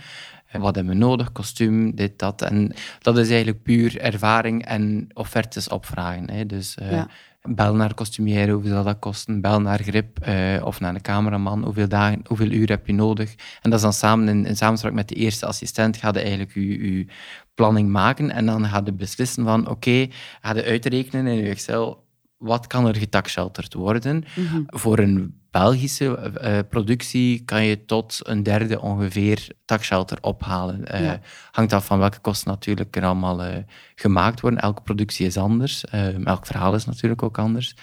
Eh, 0.45 0.61
wat 0.61 0.75
hebben 0.75 0.93
we 0.93 0.99
nodig, 0.99 1.31
kostuum, 1.31 1.95
dit, 1.95 2.19
dat. 2.19 2.41
En 2.41 2.73
dat 3.01 3.17
is 3.17 3.27
eigenlijk 3.27 3.63
puur 3.63 3.99
ervaring 3.99 4.65
en 4.65 5.07
offertes 5.13 5.67
opvragen. 5.69 6.31
Hè. 6.31 6.45
Dus 6.45 6.75
eh, 6.75 6.91
Ja. 6.91 7.07
bel 7.41 7.75
naar 7.75 7.93
kostumier, 7.93 8.49
hoeveel 8.49 8.71
zal 8.71 8.83
dat 8.83 8.99
kosten? 8.99 9.41
Bel 9.41 9.61
naar 9.61 9.79
grip 9.83 10.19
eh, 10.19 10.61
of 10.63 10.79
naar 10.79 10.95
een 10.95 11.01
cameraman, 11.01 11.63
hoeveel, 11.63 11.87
dagen, 11.87 12.21
hoeveel 12.27 12.51
uur 12.51 12.69
heb 12.69 12.87
je 12.87 12.93
nodig? 12.93 13.35
En 13.61 13.69
dat 13.69 13.73
is 13.73 13.81
dan 13.81 13.93
samen 13.93 14.27
in, 14.27 14.45
in 14.45 14.55
samenspraak 14.55 14.93
met 14.93 15.07
de 15.09 15.15
eerste 15.15 15.45
assistent, 15.45 15.97
ga 15.97 16.09
je 16.13 16.19
eigenlijk 16.19 16.53
je, 16.53 16.97
je 16.97 17.05
planning 17.55 17.89
maken 17.89 18.31
en 18.31 18.45
dan 18.45 18.65
ga 18.65 18.81
je 18.85 18.93
beslissen 18.93 19.43
van, 19.43 19.69
oké, 19.69 20.07
ga 20.41 20.55
je 20.55 20.63
uitrekenen 20.63 21.27
in 21.27 21.35
je 21.37 21.49
Excel, 21.49 22.04
wat 22.37 22.67
kan 22.67 22.87
er 22.87 22.95
getaxshelterd 22.95 23.73
worden? 23.73 24.23
Mhm. 24.35 24.61
Voor 24.65 24.99
een 24.99 25.39
Belgische 25.51 26.15
eh, 26.15 26.59
productie 26.69 27.43
kan 27.45 27.65
je 27.65 27.85
tot 27.85 28.19
een 28.23 28.43
derde 28.43 28.81
ongeveer 28.81 29.47
taxshelter 29.65 30.17
ophalen. 30.21 30.85
Eh, 30.87 31.03
Ja. 31.03 31.19
Hangt 31.51 31.73
af 31.73 31.85
van 31.85 31.99
welke 31.99 32.19
kosten 32.19 32.49
natuurlijk 32.49 32.95
er 32.95 33.03
allemaal 33.03 33.43
eh, 33.43 33.57
gemaakt 33.95 34.41
worden. 34.41 34.59
Elke 34.59 34.81
productie 34.81 35.25
is 35.25 35.37
anders. 35.37 35.85
Eh, 35.85 36.25
elk 36.25 36.45
verhaal 36.45 36.75
is 36.75 36.85
natuurlijk 36.85 37.23
ook 37.23 37.37
anders. 37.37 37.75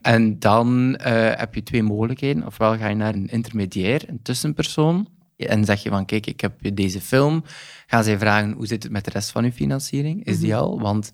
En 0.00 0.38
dan 0.38 0.96
eh, 0.96 1.38
heb 1.38 1.54
je 1.54 1.62
twee 1.62 1.82
mogelijkheden. 1.82 2.46
Ofwel 2.46 2.76
ga 2.76 2.88
je 2.88 2.94
naar 2.94 3.14
een 3.14 3.28
intermediair, 3.28 4.02
een 4.08 4.22
tussenpersoon. 4.22 5.08
En 5.36 5.64
zeg 5.64 5.82
je 5.82 5.88
van, 5.88 6.04
kijk, 6.04 6.26
ik 6.26 6.40
heb 6.40 6.54
deze 6.74 7.00
film. 7.00 7.44
Gaan 7.86 8.04
zij 8.04 8.18
vragen, 8.18 8.52
hoe 8.52 8.66
zit 8.66 8.82
het 8.82 8.92
met 8.92 9.04
de 9.04 9.10
rest 9.10 9.30
van 9.30 9.44
uw 9.44 9.50
financiering? 9.50 10.24
Is 10.24 10.38
die 10.40 10.56
al? 10.56 10.80
Want 10.80 11.10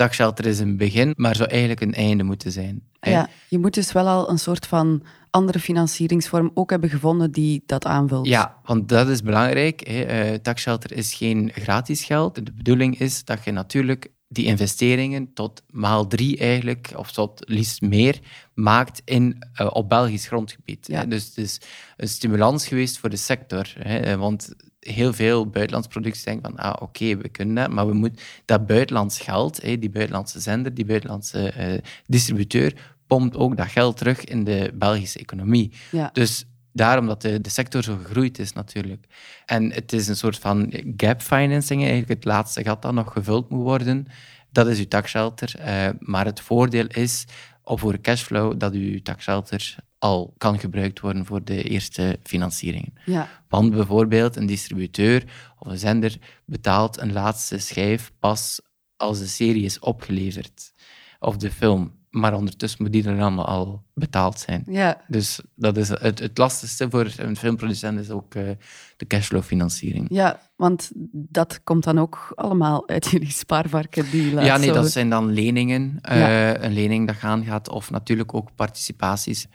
taxshelter 0.00 0.46
is 0.46 0.58
een 0.58 0.76
begin, 0.76 1.14
maar 1.16 1.36
zou 1.36 1.48
eigenlijk 1.48 1.80
een 1.80 1.94
einde 1.94 2.22
moeten 2.22 2.52
zijn. 2.52 2.82
hè? 3.00 3.10
ja, 3.10 3.28
je 3.48 3.58
moet 3.58 3.74
dus 3.74 3.92
wel 3.92 4.08
al 4.08 4.30
een 4.30 4.38
soort 4.38 4.66
van 4.66 5.02
andere 5.30 5.58
financieringsvorm 5.58 6.50
ook 6.54 6.70
hebben 6.70 6.90
gevonden 6.90 7.30
die 7.32 7.62
dat 7.66 7.84
aanvult. 7.84 8.26
Ja, 8.26 8.56
want 8.64 8.88
dat 8.88 9.08
is 9.08 9.22
belangrijk. 9.22 9.86
Hè. 9.86 10.02
Eh, 10.02 10.34
taxshelter 10.34 10.92
is 10.92 11.14
geen 11.14 11.50
gratis 11.54 12.04
geld. 12.04 12.34
De 12.34 12.52
bedoeling 12.52 12.98
is 12.98 13.24
dat 13.24 13.44
je 13.44 13.50
natuurlijk 13.50 14.10
die 14.28 14.44
investeringen 14.44 15.32
tot 15.32 15.62
maal 15.70 16.06
drie 16.06 16.38
eigenlijk, 16.38 16.92
of 16.96 17.12
tot 17.12 17.42
liefst 17.48 17.80
meer, 17.80 18.18
maakt 18.54 19.02
in, 19.04 19.42
eh, 19.52 19.66
op 19.72 19.88
Belgisch 19.88 20.26
grondgebied. 20.26 20.86
Ja. 20.86 21.04
Dus 21.04 21.24
het 21.24 21.36
is 21.36 21.60
een 21.96 22.08
stimulans 22.08 22.66
geweest 22.66 22.98
voor 22.98 23.10
de 23.10 23.16
sector. 23.16 23.74
Hè. 23.78 23.98
Eh, 23.98 24.18
Want 24.18 24.54
heel 24.80 25.12
veel 25.12 25.46
buitenlandse 25.46 25.90
producties 25.90 26.24
denken 26.24 26.50
van, 26.50 26.58
ah, 26.58 26.82
oké, 26.82 27.16
we 27.16 27.28
kunnen 27.28 27.54
dat, 27.54 27.70
maar 27.70 27.86
we 27.86 27.94
moeten 27.94 28.22
dat 28.44 28.66
buitenlands 28.66 29.20
geld, 29.20 29.60
die 29.60 29.90
buitenlandse 29.90 30.40
zender, 30.40 30.74
die 30.74 30.84
buitenlandse 30.84 31.50
eh, 31.50 31.78
distributeur, 32.06 32.74
pompt 33.06 33.36
ook 33.36 33.56
dat 33.56 33.68
geld 33.68 33.96
terug 33.96 34.24
in 34.24 34.44
de 34.44 34.70
Belgische 34.74 35.18
economie. 35.18 35.72
Ja. 35.90 36.10
Dus 36.12 36.44
daarom 36.72 37.06
dat 37.06 37.22
de, 37.22 37.40
de 37.40 37.50
sector 37.50 37.82
zo 37.82 37.96
gegroeid 38.02 38.38
is 38.38 38.52
natuurlijk. 38.52 39.06
En 39.46 39.72
het 39.72 39.92
is 39.92 40.08
een 40.08 40.16
soort 40.16 40.38
van 40.38 40.72
gap 40.96 41.20
financing, 41.22 41.80
eigenlijk 41.80 42.08
het 42.08 42.24
laatste 42.24 42.62
gat 42.62 42.82
dat 42.82 42.92
nog 42.92 43.12
gevuld 43.12 43.50
moet 43.50 43.62
worden. 43.62 44.06
Dat 44.50 44.66
is 44.66 44.78
uw 44.78 44.88
taxshelter. 44.88 45.54
eh, 45.58 45.88
maar 45.98 46.24
het 46.24 46.40
voordeel 46.40 46.86
is, 46.86 47.24
of 47.62 47.80
voor 47.80 48.00
cashflow, 48.00 48.58
dat 48.58 48.72
uw 48.72 49.02
taxshelter 49.02 49.76
al 50.00 50.34
kan 50.38 50.58
gebruikt 50.58 51.00
worden 51.00 51.26
voor 51.26 51.44
de 51.44 51.62
eerste 51.62 52.18
financieringen. 52.22 52.94
Ja. 53.04 53.28
Want 53.48 53.70
bijvoorbeeld 53.70 54.36
een 54.36 54.46
distributeur 54.46 55.24
of 55.58 55.68
een 55.68 55.78
zender 55.78 56.18
betaalt 56.44 57.00
een 57.00 57.12
laatste 57.12 57.58
schijf 57.58 58.12
pas 58.18 58.60
als 58.96 59.18
de 59.18 59.26
serie 59.26 59.64
is 59.64 59.78
opgeleverd. 59.78 60.72
Of 61.18 61.36
de 61.36 61.50
film. 61.50 61.98
maar 62.10 62.34
ondertussen 62.34 62.82
moet 62.82 62.92
die 62.92 63.08
er 63.08 63.16
dan 63.16 63.38
al 63.38 63.82
betaald 63.94 64.38
zijn. 64.38 64.64
Ja. 64.66 65.04
Dus 65.08 65.40
dat 65.54 65.76
is 65.76 65.88
het, 65.88 66.18
het 66.18 66.38
lastigste 66.38 66.90
voor 66.90 67.12
een 67.16 67.36
filmproducent 67.36 67.98
is 67.98 68.10
ook 68.10 68.34
uh, 68.34 68.50
de 68.96 69.06
cashflow-financiering. 69.06 70.06
Ja, 70.10 70.40
want 70.56 70.90
dat 71.12 71.60
komt 71.64 71.84
dan 71.84 71.98
ook 71.98 72.32
allemaal 72.34 72.88
uit 72.88 73.06
jullie 73.10 73.30
spaarvarken. 73.30 74.10
Die 74.10 74.30
ja, 74.30 74.56
nee, 74.56 74.72
dat 74.72 74.90
zijn 74.90 75.10
dan 75.10 75.32
leningen. 75.32 75.98
Uh, 76.10 76.52
Een 76.52 76.72
lening 76.72 77.06
dat 77.06 77.16
gaan 77.16 77.44
gaat, 77.44 77.68
of 77.68 77.90
natuurlijk 77.90 78.34
ook 78.34 78.54
participaties. 78.54 79.46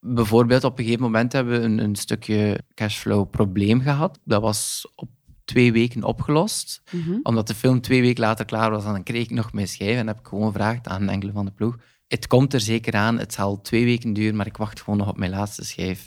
Bijvoorbeeld, 0.00 0.64
op 0.64 0.78
een 0.78 0.84
gegeven 0.84 1.04
moment 1.04 1.32
hebben 1.32 1.60
we 1.60 1.66
een, 1.66 1.78
een 1.78 1.96
stukje 1.96 2.60
cashflow-probleem 2.74 3.80
gehad. 3.80 4.18
Dat 4.24 4.42
was 4.42 4.92
op 4.94 5.08
twee 5.44 5.72
weken 5.72 6.04
opgelost. 6.04 6.82
Mhm. 6.90 7.18
Omdat 7.22 7.46
de 7.46 7.54
film 7.54 7.80
twee 7.80 8.00
weken 8.00 8.22
later 8.22 8.44
klaar 8.44 8.70
was, 8.70 8.84
dan 8.84 9.02
kreeg 9.02 9.22
ik 9.22 9.30
nog 9.30 9.52
mijn 9.52 9.68
schijf 9.68 9.96
en 9.96 10.06
heb 10.06 10.18
ik 10.18 10.26
gewoon 10.26 10.52
gevraagd 10.52 10.88
aan 10.88 11.08
enkele 11.08 11.32
van 11.32 11.44
de 11.44 11.50
ploeg. 11.50 11.76
Het 12.06 12.26
komt 12.26 12.54
er 12.54 12.60
zeker 12.60 12.94
aan, 12.94 13.18
het 13.18 13.32
zal 13.32 13.60
twee 13.60 13.84
weken 13.84 14.12
duren, 14.12 14.36
maar 14.36 14.46
ik 14.46 14.56
wacht 14.56 14.80
gewoon 14.80 14.98
nog 14.98 15.08
op 15.08 15.18
mijn 15.18 15.30
laatste 15.30 15.64
schijf 15.64 16.06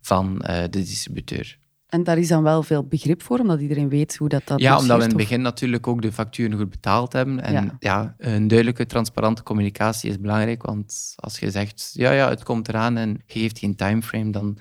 van 0.00 0.42
uh, 0.42 0.62
de 0.62 0.68
distributeur. 0.68 1.58
En 1.96 2.04
daar 2.04 2.18
is 2.18 2.28
dan 2.28 2.42
wel 2.42 2.62
veel 2.62 2.84
begrip 2.86 3.22
voor, 3.22 3.38
omdat 3.38 3.60
iedereen 3.60 3.88
weet 3.88 4.16
hoe 4.16 4.28
dat, 4.28 4.42
dat 4.44 4.60
Ja, 4.60 4.78
omdat 4.78 4.96
we 4.96 5.02
in 5.02 5.08
het 5.08 5.18
begin 5.18 5.42
natuurlijk 5.42 5.86
ook 5.86 6.02
de 6.02 6.12
facturen 6.12 6.58
goed 6.58 6.70
betaald 6.70 7.12
hebben. 7.12 7.40
En 7.40 7.76
ja. 7.78 8.14
een 8.18 8.48
duidelijke, 8.48 8.86
transparante 8.86 9.42
communicatie 9.42 10.10
is 10.10 10.20
belangrijk, 10.20 10.62
want 10.62 11.12
als 11.16 11.38
je 11.38 11.50
zegt, 11.50 11.90
ja, 11.92 12.12
ja, 12.12 12.28
het 12.28 12.42
komt 12.42 12.68
eraan 12.68 12.96
en 12.96 13.22
je 13.26 13.38
geeft 13.40 13.58
geen 13.58 13.76
timeframe, 13.76 14.30
dan 14.30 14.58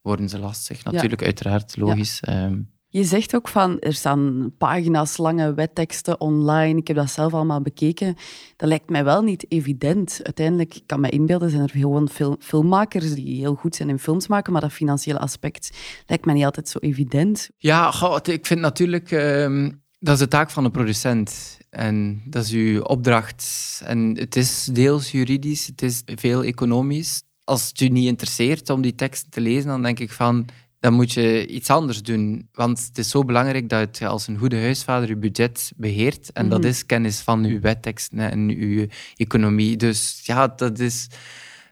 worden 0.00 0.28
ze 0.28 0.38
lastig. 0.38 0.84
Natuurlijk, 0.84 1.22
uiteraard, 1.22 1.76
logisch. 1.76 2.20
Ehm, 2.20 2.60
je 2.88 3.04
zegt 3.04 3.34
ook 3.34 3.48
van, 3.48 3.78
er 3.78 3.94
staan 3.94 4.52
pagina's 4.58 5.16
lange 5.16 5.54
wetteksten 5.54 6.20
online. 6.20 6.78
Ik 6.78 6.86
heb 6.86 6.96
dat 6.96 7.10
zelf 7.10 7.34
allemaal 7.34 7.60
bekeken. 7.60 8.14
Dat 8.56 8.68
lijkt 8.68 8.90
mij 8.90 9.04
wel 9.04 9.22
niet 9.22 9.44
evident. 9.48 10.20
Uiteindelijk, 10.22 10.74
ik 10.74 10.82
kan 10.86 11.00
me 11.00 11.08
inbeelden, 11.08 11.50
zijn 11.50 11.62
er 11.62 11.70
gewoon 11.70 12.08
film, 12.08 12.36
filmmakers 12.40 13.14
die 13.14 13.38
heel 13.38 13.54
goed 13.54 13.76
zijn 13.76 13.88
in 13.88 13.98
films 13.98 14.26
maken, 14.26 14.52
maar 14.52 14.60
dat 14.60 14.72
financiële 14.72 15.18
aspect 15.18 15.70
lijkt 16.06 16.24
mij 16.24 16.34
niet 16.34 16.44
altijd 16.44 16.68
zo 16.68 16.78
evident. 16.78 17.50
Ja, 17.58 17.94
ik 18.22 18.46
vind 18.46 18.60
natuurlijk, 18.60 19.10
uh, 19.10 19.68
dat 19.98 20.14
is 20.14 20.20
de 20.20 20.28
taak 20.28 20.50
van 20.50 20.64
de 20.64 20.70
producent. 20.70 21.58
En 21.70 22.22
dat 22.24 22.44
is 22.44 22.52
uw 22.52 22.82
opdracht. 22.82 23.80
En 23.84 24.16
het 24.18 24.36
is 24.36 24.64
deels 24.64 25.10
juridisch, 25.10 25.66
het 25.66 25.82
is 25.82 26.02
veel 26.04 26.44
economisch. 26.44 27.22
Als 27.44 27.68
het 27.68 27.80
u 27.80 27.88
niet 27.88 28.06
interesseert 28.06 28.70
om 28.70 28.80
die 28.80 28.94
teksten 28.94 29.30
te 29.30 29.40
lezen, 29.40 29.68
dan 29.68 29.82
denk 29.82 29.98
ik 29.98 30.10
van 30.10 30.46
dan 30.80 30.92
moet 30.92 31.12
je 31.12 31.46
iets 31.46 31.70
anders 31.70 32.02
doen. 32.02 32.48
Want 32.52 32.86
het 32.86 32.98
is 32.98 33.10
zo 33.10 33.24
belangrijk 33.24 33.68
dat 33.68 33.98
je 33.98 34.06
als 34.06 34.26
een 34.26 34.38
goede 34.38 34.60
huisvader 34.60 35.08
je 35.08 35.16
budget 35.16 35.72
beheert. 35.76 36.32
En 36.32 36.48
dat 36.48 36.58
mhm. 36.58 36.68
is 36.68 36.86
kennis 36.86 37.20
van 37.20 37.44
je 37.44 37.58
wetteksten 37.58 38.18
en 38.18 38.48
je 38.48 38.88
economie. 39.16 39.76
Dus 39.76 40.20
ja, 40.22 40.48
dat 40.48 40.78
is... 40.78 41.08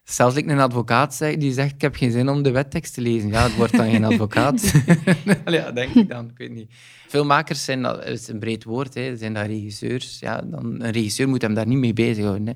Zelfs 0.04 0.36
ik 0.36 0.50
een 0.50 0.60
advocaat 0.60 1.14
zeg, 1.14 1.36
die 1.36 1.52
zegt, 1.52 1.75
ik 1.75 1.80
heb 1.80 1.94
geen 1.94 2.10
zin 2.10 2.28
om 2.28 2.42
de 2.42 2.50
wettekst 2.50 2.94
te 2.94 3.00
lezen. 3.00 3.28
Ja, 3.28 3.42
het 3.42 3.56
wordt 3.56 3.76
dan 3.76 3.90
geen 3.90 4.04
advocaat. 4.12 4.72
ja, 5.46 5.72
denk 5.72 5.94
ik 5.94 6.08
dan. 6.08 6.28
Ik 6.30 6.38
weet 6.38 6.50
niet. 6.50 6.70
Filmmakers 7.08 7.64
zijn, 7.64 7.82
dat 7.82 8.04
is 8.04 8.28
een 8.28 8.38
breed 8.38 8.64
woord, 8.64 8.94
hè. 8.94 9.16
zijn 9.16 9.34
dat 9.34 9.46
regisseurs. 9.46 10.18
Ja, 10.18 10.40
dan, 10.40 10.80
een 10.80 10.90
regisseur 10.90 11.28
moet 11.28 11.42
hem 11.42 11.54
daar 11.54 11.66
niet 11.66 11.78
mee 11.78 11.92
bezighouden. 11.92 12.46
Hè. 12.46 12.52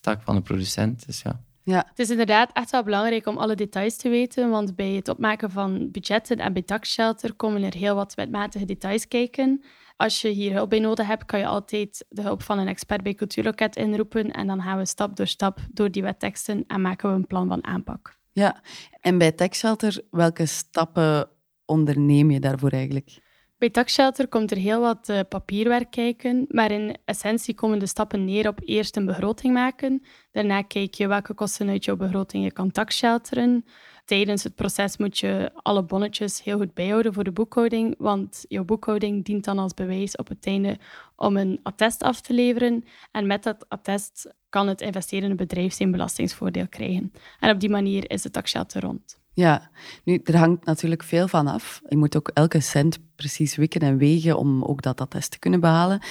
Taak 0.00 0.22
van 0.22 0.36
een 0.36 0.42
producent. 0.42 1.06
Dus 1.06 1.22
ja. 1.22 1.40
Ja. 1.64 1.84
Het 1.88 1.98
is 1.98 2.10
inderdaad 2.10 2.50
echt 2.52 2.70
wel 2.70 2.82
belangrijk 2.82 3.26
om 3.26 3.38
alle 3.38 3.54
details 3.54 3.96
te 3.96 4.08
weten, 4.08 4.50
want 4.50 4.76
bij 4.76 4.90
het 4.90 5.08
opmaken 5.08 5.50
van 5.50 5.90
budgetten 5.90 6.38
en 6.38 6.52
bij 6.52 6.62
taxshelter 6.62 7.34
komen 7.34 7.62
er 7.62 7.74
heel 7.74 7.94
wat 7.94 8.14
wetmatige 8.14 8.64
details 8.64 9.08
kijken. 9.08 9.64
Als 9.96 10.20
je 10.20 10.28
hier 10.28 10.52
hulp 10.52 10.70
bij 10.70 10.78
nodig 10.78 11.06
hebt, 11.06 11.24
kan 11.24 11.38
je 11.38 11.46
altijd 11.46 12.04
de 12.08 12.22
hulp 12.22 12.42
van 12.42 12.58
een 12.58 12.68
expert 12.68 13.02
bij 13.02 13.14
Cultuurloket 13.14 13.76
inroepen 13.76 14.30
en 14.30 14.46
dan 14.46 14.62
gaan 14.62 14.78
we 14.78 14.86
stap 14.86 15.16
door 15.16 15.26
stap 15.26 15.58
door 15.72 15.90
die 15.90 16.02
wetteksten 16.02 16.64
en 16.66 16.80
maken 16.80 17.08
we 17.08 17.14
een 17.14 17.26
plan 17.26 17.48
van 17.48 17.64
aanpak. 17.64 18.18
Ja, 18.32 18.62
en 19.00 19.18
bij 19.18 19.32
taxshelter, 19.32 20.02
welke 20.10 20.46
stappen 20.46 21.28
onderneem 21.64 22.30
je 22.30 22.40
daarvoor 22.40 22.70
eigenlijk? 22.70 23.18
Bij 23.64 23.72
taxshelter 23.72 24.28
komt 24.28 24.50
er 24.50 24.56
heel 24.56 24.80
wat 24.80 25.08
uh, 25.08 25.20
papierwerk 25.28 25.90
kijken, 25.90 26.44
maar 26.48 26.70
in 26.70 26.96
essentie 27.04 27.54
komen 27.54 27.78
de 27.78 27.86
stappen 27.86 28.24
neer 28.24 28.48
op 28.48 28.60
eerst 28.64 28.96
een 28.96 29.06
begroting 29.06 29.54
maken. 29.54 30.02
Daarna 30.32 30.62
kijk 30.62 30.94
je 30.94 31.06
welke 31.06 31.34
kosten 31.34 31.68
uit 31.68 31.84
jouw 31.84 31.96
begroting 31.96 32.44
je 32.44 32.52
kan 32.52 32.70
taxshelteren. 32.70 33.64
Tijdens 34.04 34.42
het 34.42 34.54
proces 34.54 34.96
moet 34.96 35.18
je 35.18 35.50
alle 35.54 35.82
bonnetjes 35.82 36.42
heel 36.42 36.58
goed 36.58 36.74
bijhouden 36.74 37.14
voor 37.14 37.24
de 37.24 37.32
boekhouding, 37.32 37.94
want 37.98 38.44
jouw 38.48 38.64
boekhouding 38.64 39.24
dient 39.24 39.44
dan 39.44 39.58
als 39.58 39.74
bewijs 39.74 40.16
op 40.16 40.28
het 40.28 40.46
einde 40.46 40.78
om 41.16 41.36
een 41.36 41.60
attest 41.62 42.02
af 42.02 42.20
te 42.20 42.32
leveren. 42.32 42.84
En 43.12 43.26
met 43.26 43.42
dat 43.42 43.68
attest 43.68 44.34
kan 44.48 44.68
het 44.68 44.80
investerende 44.80 45.34
bedrijf 45.34 45.72
zijn 45.72 45.90
belastingsvoordeel 45.90 46.68
krijgen. 46.68 47.12
En 47.40 47.50
op 47.50 47.60
die 47.60 47.70
manier 47.70 48.10
is 48.10 48.22
de 48.22 48.30
taxshelter 48.30 48.80
rond. 48.80 49.22
Ja, 49.34 49.70
nu, 50.04 50.20
er 50.24 50.36
hangt 50.36 50.64
natuurlijk 50.64 51.02
veel 51.02 51.28
van 51.28 51.46
af. 51.46 51.80
Je 51.88 51.96
moet 51.96 52.16
ook 52.16 52.30
elke 52.34 52.60
cent 52.60 52.98
precies 53.16 53.56
wikken 53.56 53.80
en 53.80 53.96
wegen 53.96 54.38
om 54.38 54.64
ook 54.64 54.82
dat 54.82 55.00
attest 55.00 55.30
te 55.30 55.38
kunnen 55.38 55.60
behalen. 55.60 56.02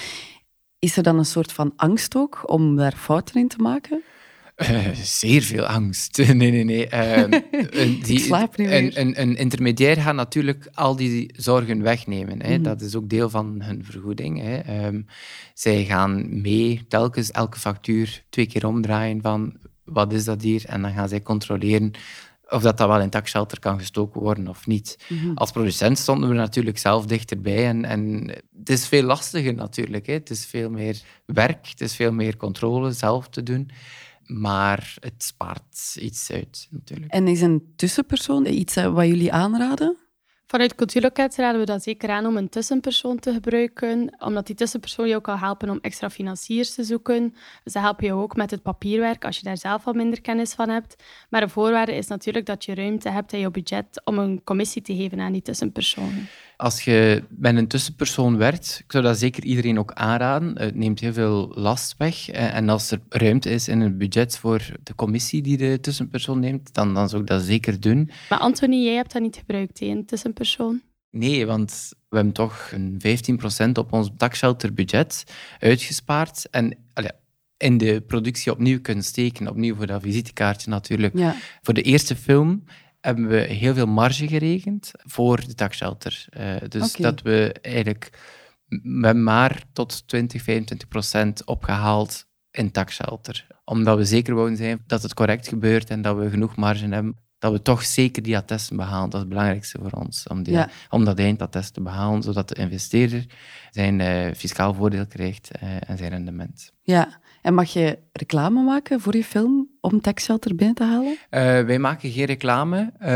Is 0.79 0.97
er 0.97 1.03
dan 1.03 1.17
een 1.17 1.25
soort 1.25 1.51
van 1.51 1.73
angst 1.75 2.15
ook 2.15 2.51
om 2.51 2.75
daar 2.75 2.95
fouten 2.95 3.35
in 3.35 3.47
te 3.47 3.57
maken? 3.57 4.03
Uh, 4.57 4.93
zeer 4.93 5.41
veel 5.41 5.65
angst. 5.65 6.17
Nee, 6.33 6.51
nee, 6.51 6.63
nee. 6.63 6.87
Uh, 6.93 8.03
die, 8.05 8.19
slaap 8.19 8.57
niet 8.57 8.67
meer. 8.67 8.97
Een, 8.97 9.21
een, 9.21 9.35
intermediair 9.35 9.97
gaat 9.97 10.15
natuurlijk 10.15 10.69
al 10.73 10.95
die 10.95 11.33
zorgen 11.35 11.81
wegnemen. 11.81 12.41
Hè. 12.41 12.53
Mhm. 12.53 12.63
Dat 12.63 12.81
is 12.81 12.95
ook 12.95 13.09
deel 13.09 13.29
van 13.29 13.61
hun 13.61 13.85
vergoeding. 13.85 14.41
Hè. 14.41 14.85
Um, 14.85 15.05
zij 15.53 15.83
gaan 15.83 16.41
mee 16.41 16.85
telkens 16.87 17.31
elke 17.31 17.59
factuur 17.59 18.23
twee 18.29 18.47
keer 18.47 18.67
omdraaien 18.67 19.21
van 19.21 19.57
wat 19.83 20.13
is 20.13 20.25
dat 20.25 20.41
hier? 20.41 20.63
En 20.65 20.81
dan 20.81 20.93
gaan 20.93 21.09
zij 21.09 21.21
controleren 21.21 21.91
of 22.49 22.61
dat, 22.61 22.77
dat 22.77 22.87
wel 22.87 23.01
in 23.01 23.09
taxshelter 23.09 23.59
kan 23.59 23.79
gestoken 23.79 24.21
worden 24.21 24.47
of 24.47 24.67
niet. 24.67 24.97
Mhm. 25.09 25.33
Als 25.33 25.51
producent 25.51 25.97
stonden 25.97 26.29
we 26.29 26.35
natuurlijk 26.35 26.77
zelf 26.77 27.05
dichterbij. 27.05 27.67
En, 27.67 27.85
en 27.85 28.31
het 28.57 28.69
is 28.69 28.87
veel 28.87 29.03
lastiger 29.03 29.53
natuurlijk. 29.53 30.05
Hè. 30.05 30.13
Het 30.13 30.29
is 30.29 30.45
veel 30.45 30.69
meer 30.69 31.01
werk, 31.25 31.67
het 31.67 31.81
is 31.81 31.95
veel 31.95 32.11
meer 32.11 32.37
controle 32.37 32.91
zelf 32.91 33.29
te 33.29 33.43
doen. 33.43 33.69
Maar 34.25 34.95
het 34.99 35.23
spaart 35.23 35.95
iets 35.99 36.31
uit 36.31 36.67
natuurlijk. 36.69 37.11
En 37.11 37.27
is 37.27 37.41
een 37.41 37.73
tussenpersoon 37.75 38.45
iets 38.45 38.75
eh, 38.75 38.93
wat 38.93 39.05
jullie 39.05 39.33
aanraden? 39.33 39.97
Vanuit 40.53 40.75
Cultuurloket 40.75 41.35
raden 41.35 41.59
we 41.59 41.65
dat 41.65 41.83
zeker 41.83 42.09
aan 42.09 42.25
om 42.25 42.37
een 42.37 42.49
tussenpersoon 42.49 43.19
te 43.19 43.33
gebruiken, 43.33 44.15
omdat 44.19 44.47
die 44.47 44.55
tussenpersoon 44.55 45.07
jou 45.07 45.21
kan 45.21 45.37
helpen 45.37 45.69
om 45.69 45.79
extra 45.81 46.09
financiers 46.09 46.73
te 46.73 46.83
zoeken. 46.83 47.35
Ze 47.65 47.79
helpen 47.79 48.05
jou 48.05 48.21
ook 48.21 48.35
met 48.35 48.51
het 48.51 48.61
papierwerk 48.61 49.25
als 49.25 49.37
je 49.37 49.43
daar 49.43 49.57
zelf 49.57 49.83
wat 49.83 49.95
minder 49.95 50.21
kennis 50.21 50.53
van 50.53 50.69
hebt. 50.69 51.03
Maar 51.29 51.41
een 51.41 51.49
voorwaarde 51.49 51.95
is 51.95 52.07
natuurlijk 52.07 52.45
dat 52.45 52.65
je 52.65 52.75
ruimte 52.75 53.09
hebt 53.09 53.33
in 53.33 53.39
je 53.39 53.51
budget 53.51 54.01
om 54.03 54.17
een 54.17 54.41
commissie 54.43 54.81
te 54.81 54.95
geven 54.95 55.19
aan 55.19 55.31
die 55.31 55.41
tussenpersoon. 55.41 56.27
Als 56.63 56.83
je 56.83 57.23
met 57.29 57.55
een 57.55 57.67
tussenpersoon 57.67 58.37
werkt, 58.37 58.81
ik 58.83 58.91
zou 58.91 59.03
dat 59.03 59.17
zeker 59.17 59.43
iedereen 59.43 59.79
ook 59.79 59.93
aanraden. 59.93 60.57
Het 60.57 60.75
neemt 60.75 60.99
heel 60.99 61.13
veel 61.13 61.51
last 61.55 61.95
weg. 61.97 62.29
En 62.29 62.69
als 62.69 62.91
er 62.91 62.99
ruimte 63.09 63.49
is 63.49 63.67
in 63.67 63.81
het 63.81 63.97
budget 63.97 64.37
voor 64.37 64.61
de 64.83 64.95
commissie 64.95 65.41
die 65.41 65.57
de 65.57 65.79
tussenpersoon 65.81 66.39
neemt, 66.39 66.73
dan, 66.73 66.93
dan 66.93 67.09
zou 67.09 67.21
ik 67.21 67.27
dat 67.27 67.41
zeker 67.41 67.79
doen. 67.79 68.09
Maar 68.29 68.39
Anthony, 68.39 68.83
jij 68.83 68.95
hebt 68.95 69.13
dat 69.13 69.21
niet 69.21 69.35
gebruikt, 69.35 69.81
een 69.81 70.05
tussenpersoon? 70.05 70.81
Nee, 71.09 71.45
want 71.45 71.93
we 72.09 72.15
hebben 72.15 72.33
toch 72.33 72.71
een 72.71 73.01
15% 73.67 73.71
op 73.73 73.93
ons 73.93 74.09
taxshelterbudget 74.17 75.23
uitgespaard. 75.59 76.49
En 76.49 76.77
in 77.57 77.77
de 77.77 78.01
productie 78.07 78.51
opnieuw 78.51 78.81
kunnen 78.81 79.03
steken. 79.03 79.47
Opnieuw 79.47 79.75
voor 79.75 79.87
dat 79.87 80.01
visitekaartje 80.01 80.69
natuurlijk. 80.69 81.15
Voor 81.61 81.73
de 81.73 81.81
eerste 81.81 82.15
film 82.15 82.63
hebben 83.05 83.27
we 83.27 83.37
heel 83.37 83.73
veel 83.73 83.87
marge 83.87 84.27
gerekend 84.27 84.91
voor 84.93 85.45
de 85.45 85.55
taxshelter. 85.55 86.25
Uh, 86.39 86.55
dus 86.67 86.93
dat 86.93 87.21
we 87.21 87.55
eigenlijk 87.61 88.09
met 88.81 89.17
maar 89.17 89.63
tot 89.73 90.07
20, 90.07 90.41
25 90.41 90.87
procent 90.87 91.45
opgehaald 91.45 92.25
in 92.51 92.71
taxshelter. 92.71 93.47
Omdat 93.65 93.97
we 93.97 94.05
zeker 94.05 94.35
wouden 94.35 94.57
zijn 94.57 94.83
dat 94.87 95.01
het 95.01 95.13
correct 95.13 95.47
gebeurt 95.47 95.89
en 95.89 96.01
dat 96.01 96.17
we 96.17 96.29
genoeg 96.29 96.55
marge 96.55 96.87
hebben. 96.87 97.17
Dat 97.37 97.51
we 97.51 97.61
toch 97.61 97.83
zeker 97.83 98.23
die 98.23 98.37
attesten 98.37 98.75
behalen. 98.75 99.09
Dat 99.09 99.13
is 99.13 99.19
het 99.19 99.29
belangrijkste 99.29 99.79
voor 99.81 99.91
ons. 99.91 100.27
Om, 100.27 100.43
die, 100.43 100.65
om 100.89 101.05
dat 101.05 101.19
eindattest 101.19 101.73
te 101.73 101.81
behalen, 101.81 102.23
zodat 102.23 102.49
de 102.49 102.55
investeerder 102.55 103.25
zijn 103.71 103.99
uh, 103.99 104.33
fiscaal 104.35 104.73
voordeel 104.73 105.07
krijgt 105.07 105.49
uh, 105.63 105.89
en 105.89 105.97
zijn 105.97 106.09
rendement. 106.09 106.71
Ja, 106.81 107.21
en 107.43 107.53
mag 107.53 107.73
je 107.73 107.97
reclame 108.11 108.61
maken 108.61 108.99
voor 109.01 109.15
je 109.15 109.23
film 109.23 109.69
om 109.81 110.01
Taxshelter 110.01 110.55
binnen 110.55 110.75
te 110.75 110.83
halen? 110.83 111.11
Uh, 111.11 111.17
wij 111.65 111.79
maken 111.79 112.11
geen 112.11 112.25
reclame. 112.25 112.91
Uh, 112.99 113.07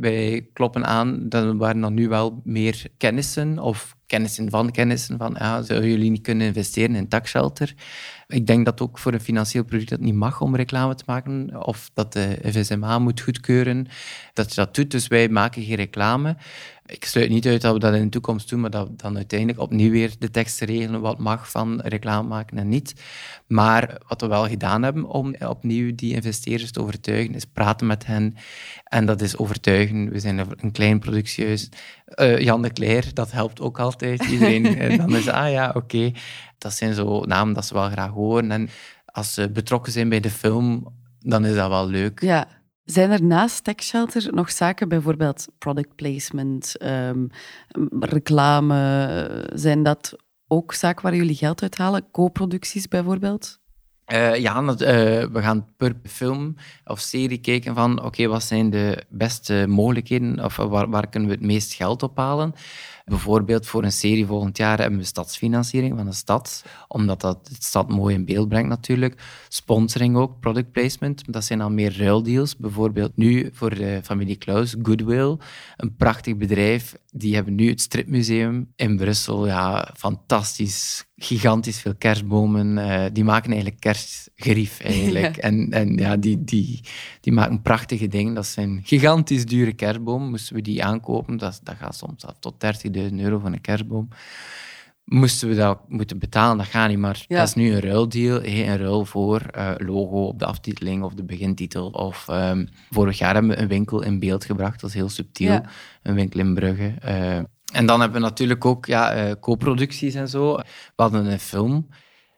wij 0.00 0.48
kloppen 0.52 0.86
aan 0.86 1.28
dat 1.28 1.56
waren 1.56 1.80
dan 1.80 1.94
nu 1.94 2.08
wel 2.08 2.40
meer 2.44 2.86
kennissen 2.96 3.58
of 3.58 3.96
kennissen 4.06 4.50
van 4.50 4.70
kennissen 4.70 5.18
van 5.18 5.36
ja, 5.38 5.62
zouden 5.62 5.90
jullie 5.90 6.10
niet 6.10 6.22
kunnen 6.22 6.46
investeren 6.46 6.96
in 6.96 7.08
Taxshelter? 7.08 7.74
Ik 8.32 8.46
denk 8.46 8.64
dat 8.64 8.80
ook 8.80 8.98
voor 8.98 9.12
een 9.12 9.20
financieel 9.20 9.64
product 9.64 9.90
dat 9.90 10.00
niet 10.00 10.14
mag 10.14 10.40
om 10.40 10.56
reclame 10.56 10.94
te 10.94 11.04
maken, 11.06 11.66
of 11.66 11.90
dat 11.94 12.12
de 12.12 12.38
FSMA 12.52 12.98
moet 12.98 13.20
goedkeuren 13.20 13.86
dat 14.32 14.48
je 14.48 14.54
dat 14.54 14.74
doet. 14.74 14.90
Dus 14.90 15.06
wij 15.06 15.28
maken 15.28 15.62
geen 15.62 15.76
reclame. 15.76 16.36
Ik 16.86 17.04
sluit 17.04 17.30
niet 17.30 17.46
uit 17.46 17.60
dat 17.60 17.72
we 17.72 17.78
dat 17.78 17.94
in 17.94 18.02
de 18.02 18.08
toekomst 18.08 18.48
doen, 18.48 18.60
maar 18.60 18.70
dat 18.70 18.88
we 18.88 18.96
dan 18.96 19.16
uiteindelijk 19.16 19.58
opnieuw 19.58 19.90
weer 19.90 20.14
de 20.18 20.30
teksten 20.30 20.66
regelen 20.66 21.00
wat 21.00 21.18
mag 21.18 21.50
van 21.50 21.80
reclame 21.80 22.28
maken 22.28 22.58
en 22.58 22.68
niet. 22.68 22.94
Maar 23.46 23.98
wat 24.08 24.20
we 24.20 24.26
wel 24.26 24.48
gedaan 24.48 24.82
hebben 24.82 25.04
om 25.04 25.34
opnieuw 25.38 25.94
die 25.94 26.14
investeerders 26.14 26.70
te 26.70 26.80
overtuigen, 26.80 27.34
is 27.34 27.44
praten 27.44 27.86
met 27.86 28.06
hen. 28.06 28.34
En 28.84 29.06
dat 29.06 29.20
is 29.20 29.36
overtuigen. 29.36 30.10
We 30.10 30.18
zijn 30.18 30.38
een 30.38 30.72
klein 30.72 30.98
productiehuis. 30.98 31.68
Uh, 32.20 32.38
Jan 32.38 32.62
de 32.62 32.72
Cler, 32.72 33.14
dat 33.14 33.32
helpt 33.32 33.60
ook 33.60 33.80
altijd. 33.80 34.24
Iedereen 34.24 34.78
eh, 34.78 34.98
dan 34.98 35.16
is, 35.16 35.28
ah 35.28 35.50
ja, 35.50 35.72
oké. 35.74 36.12
Dat 36.62 36.72
zijn 36.72 36.94
zo 36.94 37.20
namen 37.20 37.54
dat 37.54 37.66
ze 37.66 37.74
wel 37.74 37.90
graag 37.90 38.10
horen. 38.10 38.50
En 38.50 38.68
als 39.04 39.34
ze 39.34 39.50
betrokken 39.50 39.92
zijn 39.92 40.08
bij 40.08 40.20
de 40.20 40.30
film, 40.30 40.86
dan 41.18 41.44
is 41.44 41.54
dat 41.54 41.68
wel 41.68 41.86
leuk. 41.86 42.20
Ja. 42.20 42.48
Zijn 42.84 43.10
er 43.10 43.22
naast 43.22 43.64
Tech 43.64 43.82
Shelter 43.82 44.34
nog 44.34 44.50
zaken, 44.50 44.88
bijvoorbeeld 44.88 45.48
product 45.58 45.94
placement, 45.94 46.74
um, 46.82 47.30
reclame, 48.00 49.50
zijn 49.54 49.82
dat 49.82 50.16
ook 50.48 50.74
zaken 50.74 51.02
waar 51.02 51.14
jullie 51.14 51.34
geld 51.34 51.62
uithalen? 51.62 52.10
Co-producties 52.10 52.88
bijvoorbeeld? 52.88 53.60
Uh, 54.12 54.36
ja, 54.36 54.62
uh, 54.62 54.76
we 54.76 55.40
gaan 55.42 55.66
per 55.76 55.94
film 56.04 56.54
of 56.84 57.00
serie 57.00 57.38
kijken 57.38 57.74
van 57.74 58.02
oké, 58.02 58.26
wat 58.26 58.42
zijn 58.42 58.70
de 58.70 59.04
beste 59.08 59.64
mogelijkheden 59.68 60.44
of 60.44 60.56
waar, 60.56 60.90
waar 60.90 61.08
kunnen 61.08 61.28
we 61.28 61.34
het 61.34 61.44
meest 61.44 61.72
geld 61.72 62.02
ophalen. 62.02 62.52
Bijvoorbeeld 63.12 63.66
voor 63.66 63.84
een 63.84 63.92
serie 63.92 64.26
volgend 64.26 64.56
jaar 64.56 64.78
hebben 64.78 64.98
we 64.98 65.04
stadsfinanciering 65.04 65.96
van 65.96 66.06
de 66.06 66.12
stad, 66.12 66.64
omdat 66.88 67.20
dat 67.20 67.46
de 67.46 67.54
stad 67.58 67.88
mooi 67.88 68.14
in 68.14 68.24
beeld 68.24 68.48
brengt 68.48 68.68
natuurlijk. 68.68 69.22
Sponsoring 69.48 70.16
ook, 70.16 70.40
product 70.40 70.72
placement, 70.72 71.32
dat 71.32 71.44
zijn 71.44 71.60
al 71.60 71.70
meer 71.70 71.98
ruildeals. 71.98 72.56
Bijvoorbeeld 72.56 73.16
nu 73.16 73.50
voor 73.52 73.74
de 73.74 74.00
familie 74.02 74.36
Klaus, 74.36 74.74
Goodwill, 74.82 75.36
een 75.76 75.96
prachtig 75.96 76.36
bedrijf. 76.36 76.94
Die 77.10 77.34
hebben 77.34 77.54
nu 77.54 77.68
het 77.68 77.80
stripmuseum 77.80 78.72
in 78.76 78.96
Brussel. 78.96 79.46
Ja, 79.46 79.94
fantastisch, 79.96 81.04
gigantisch 81.16 81.80
veel 81.80 81.94
kerstbomen. 81.94 82.76
Uh, 82.76 83.04
die 83.12 83.24
maken 83.24 83.50
eigenlijk 83.50 83.80
kerstgerief 83.80 84.80
eigenlijk. 84.80 85.36
En, 85.52 85.70
en 85.70 85.96
ja, 85.96 86.16
die, 86.16 86.44
die, 86.44 86.80
die 87.20 87.32
maken 87.32 87.62
prachtige 87.62 88.08
dingen. 88.08 88.34
Dat 88.34 88.46
zijn 88.46 88.80
gigantisch 88.84 89.44
dure 89.44 89.72
kerstbomen. 89.72 90.30
Moesten 90.30 90.54
we 90.54 90.62
die 90.62 90.84
aankopen, 90.84 91.36
dat, 91.36 91.60
dat 91.62 91.74
gaat 91.76 91.96
soms 91.96 92.26
af 92.26 92.34
tot 92.38 92.60
30 92.60 92.90
30.000 93.10 93.14
euro 93.16 93.38
voor 93.38 93.52
een 93.52 93.60
kerstboom. 93.60 94.08
Moesten 95.04 95.48
we 95.48 95.54
dat 95.54 95.88
moeten 95.88 96.18
betalen, 96.18 96.56
dat 96.56 96.66
gaat 96.66 96.88
niet. 96.88 96.98
Maar 96.98 97.24
dat 97.28 97.48
is 97.48 97.54
nu 97.54 97.72
een 97.72 97.80
ruildeal. 97.80 98.44
Een 98.44 98.76
ruil 98.76 99.04
voor 99.04 99.42
uh, 99.56 99.70
logo 99.76 100.26
op 100.26 100.38
de 100.38 100.46
aftiteling 100.46 101.02
of 101.02 101.14
de 101.14 101.24
begintitel. 101.24 101.88
Of 101.88 102.28
um, 102.30 102.68
vorig 102.90 103.18
jaar 103.18 103.34
hebben 103.34 103.50
we 103.50 103.62
een 103.62 103.68
winkel 103.68 104.02
in 104.02 104.18
beeld 104.18 104.44
gebracht. 104.44 104.80
Dat 104.80 104.90
is 104.90 104.96
heel 104.96 105.08
subtiel. 105.08 105.60
Een 106.02 106.14
winkel 106.14 106.40
in 106.40 106.54
Brugge. 106.54 106.94
Uh, 107.04 107.36
en 107.72 107.86
dan 107.86 108.00
hebben 108.00 108.20
we 108.20 108.26
natuurlijk 108.26 108.64
ook 108.64 108.86
ja, 108.86 109.26
uh, 109.26 109.32
co-producties 109.40 110.14
en 110.14 110.28
zo. 110.28 110.56
We 110.56 110.64
hadden 110.96 111.26
een 111.26 111.40
film 111.40 111.88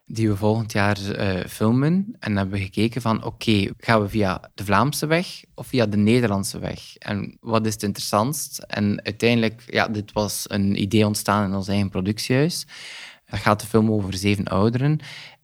die 0.07 0.29
we 0.29 0.37
volgend 0.37 0.73
jaar 0.73 0.99
uh, 1.01 1.45
filmen. 1.49 2.17
En 2.19 2.37
hebben 2.37 2.59
we 2.59 2.65
gekeken 2.65 3.03
van, 3.03 3.25
oké, 3.25 3.71
gaan 3.79 4.01
we 4.01 4.09
via 4.09 4.51
de 4.55 4.65
Vlaamse 4.65 5.07
weg 5.07 5.45
of 5.55 5.67
via 5.67 5.87
de 5.87 5.97
Nederlandse 5.97 6.59
weg? 6.59 6.97
En 6.97 7.37
wat 7.41 7.67
is 7.67 7.73
het 7.73 7.83
interessantst? 7.83 8.59
En 8.59 9.05
uiteindelijk, 9.05 9.63
ja, 9.67 9.89
dit 9.89 10.13
was 10.13 10.45
een 10.49 10.83
idee 10.83 11.07
ontstaan 11.07 11.49
in 11.49 11.57
ons 11.57 11.69
eigen 11.69 11.91
productiehuis. 11.91 12.67
Dat 13.27 13.41
gaat 13.41 13.61
de 13.61 13.67
film 13.67 13.91
over 13.91 14.15
zeven 14.15 14.45
ouderen. 14.45 14.99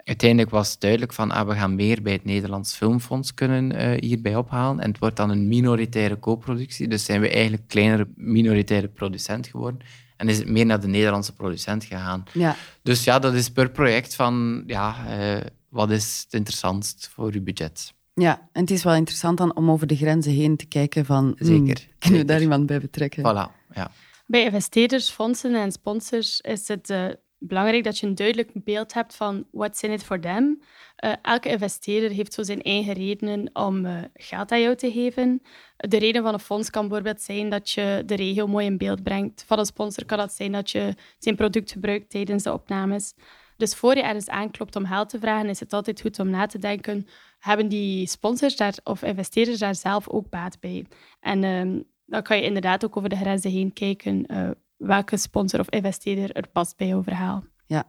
Uiteindelijk 0.04 0.50
was 0.50 0.70
het 0.70 0.80
duidelijk 0.80 1.12
van, 1.12 1.30
ah, 1.30 1.48
we 1.48 1.54
gaan 1.54 1.74
meer 1.74 2.02
bij 2.02 2.12
het 2.12 2.24
Nederlands 2.24 2.74
Filmfonds 2.74 3.34
kunnen 3.34 3.72
uh, 3.72 4.00
hierbij 4.00 4.36
ophalen. 4.36 4.80
En 4.80 4.90
het 4.90 4.98
wordt 4.98 5.16
dan 5.16 5.30
een 5.30 5.48
minoritaire 5.48 6.18
co-productie. 6.18 6.88
Dus 6.88 7.04
zijn 7.04 7.20
we 7.20 7.30
eigenlijk 7.30 7.62
kleinere 7.68 8.08
minoritaire 8.14 8.88
producent 8.88 9.46
geworden. 9.46 9.80
En 10.20 10.28
is 10.28 10.38
het 10.38 10.48
meer 10.48 10.66
naar 10.66 10.80
de 10.80 10.86
Nederlandse 10.86 11.32
producent 11.32 11.84
gegaan. 11.84 12.24
Ja. 12.32 12.56
Dus 12.82 13.04
ja, 13.04 13.18
dat 13.18 13.34
is 13.34 13.50
per 13.50 13.70
project 13.70 14.14
van, 14.14 14.62
ja, 14.66 14.96
uh, 15.18 15.40
wat 15.68 15.90
is 15.90 16.20
het 16.24 16.32
interessantst 16.32 17.08
voor 17.12 17.32
uw 17.32 17.42
budget? 17.42 17.94
Ja, 18.14 18.48
en 18.52 18.60
het 18.60 18.70
is 18.70 18.82
wel 18.82 18.94
interessant 18.94 19.38
dan 19.38 19.56
om 19.56 19.70
over 19.70 19.86
de 19.86 19.96
grenzen 19.96 20.32
heen 20.32 20.56
te 20.56 20.66
kijken 20.66 21.04
van... 21.04 21.34
Hmm, 21.38 21.46
zeker. 21.46 21.88
kunnen 21.98 22.20
we 22.20 22.26
daar 22.26 22.40
iemand 22.40 22.66
bij 22.66 22.80
betrekken? 22.80 23.22
Voilà, 23.22 23.74
ja. 23.74 23.90
Bij 24.26 24.44
investeerders, 24.44 25.10
fondsen 25.10 25.54
en 25.54 25.72
sponsors 25.72 26.40
is 26.40 26.68
het 26.68 26.90
uh, 26.90 27.06
belangrijk 27.40 27.84
dat 27.84 27.98
je 27.98 28.06
een 28.06 28.14
duidelijk 28.14 28.50
beeld 28.54 28.94
hebt 28.94 29.16
van 29.16 29.46
what's 29.50 29.82
in 29.82 29.90
it 29.90 30.02
for 30.02 30.20
them. 30.20 30.62
Uh, 31.04 31.12
elke 31.22 31.48
investeerder 31.48 32.10
heeft 32.10 32.32
zo 32.32 32.42
zijn 32.42 32.62
eigen 32.62 32.92
redenen 32.92 33.50
om 33.52 33.84
uh, 33.84 33.98
geld 34.14 34.52
aan 34.52 34.60
jou 34.60 34.76
te 34.76 34.92
geven. 34.92 35.42
De 35.76 35.98
reden 35.98 36.22
van 36.22 36.32
een 36.32 36.40
fonds 36.40 36.70
kan 36.70 36.88
bijvoorbeeld 36.88 37.20
zijn 37.20 37.50
dat 37.50 37.70
je 37.70 38.02
de 38.06 38.14
regio 38.14 38.46
mooi 38.46 38.66
in 38.66 38.78
beeld 38.78 39.02
brengt. 39.02 39.44
Van 39.46 39.58
een 39.58 39.66
sponsor 39.66 40.04
kan 40.04 40.18
dat 40.18 40.32
zijn 40.32 40.52
dat 40.52 40.70
je 40.70 40.94
zijn 41.18 41.36
product 41.36 41.72
gebruikt 41.72 42.10
tijdens 42.10 42.42
de 42.42 42.52
opnames. 42.52 43.14
Dus 43.56 43.74
voor 43.74 43.96
je 43.96 44.02
ergens 44.02 44.28
aanklopt 44.28 44.76
om 44.76 44.86
geld 44.86 45.08
te 45.08 45.18
vragen, 45.18 45.48
is 45.48 45.60
het 45.60 45.72
altijd 45.72 46.00
goed 46.00 46.18
om 46.18 46.30
na 46.30 46.46
te 46.46 46.58
denken: 46.58 47.06
hebben 47.38 47.68
die 47.68 48.06
sponsors 48.06 48.56
daar, 48.56 48.74
of 48.84 49.02
investeerders 49.02 49.58
daar 49.58 49.74
zelf 49.74 50.08
ook 50.08 50.28
baat 50.28 50.60
bij? 50.60 50.86
En 51.20 51.42
uh, 51.42 51.80
dan 52.06 52.22
kan 52.22 52.36
je 52.36 52.42
inderdaad 52.42 52.84
ook 52.84 52.96
over 52.96 53.08
de 53.08 53.16
grenzen 53.16 53.50
heen 53.50 53.72
kijken 53.72 54.24
uh, 54.32 54.50
welke 54.80 55.16
sponsor 55.16 55.60
of 55.60 55.68
investeerder 55.68 56.32
er 56.32 56.48
past 56.52 56.76
bij 56.76 56.86
jouw 56.86 57.02
verhaal. 57.02 57.44
Ja, 57.66 57.86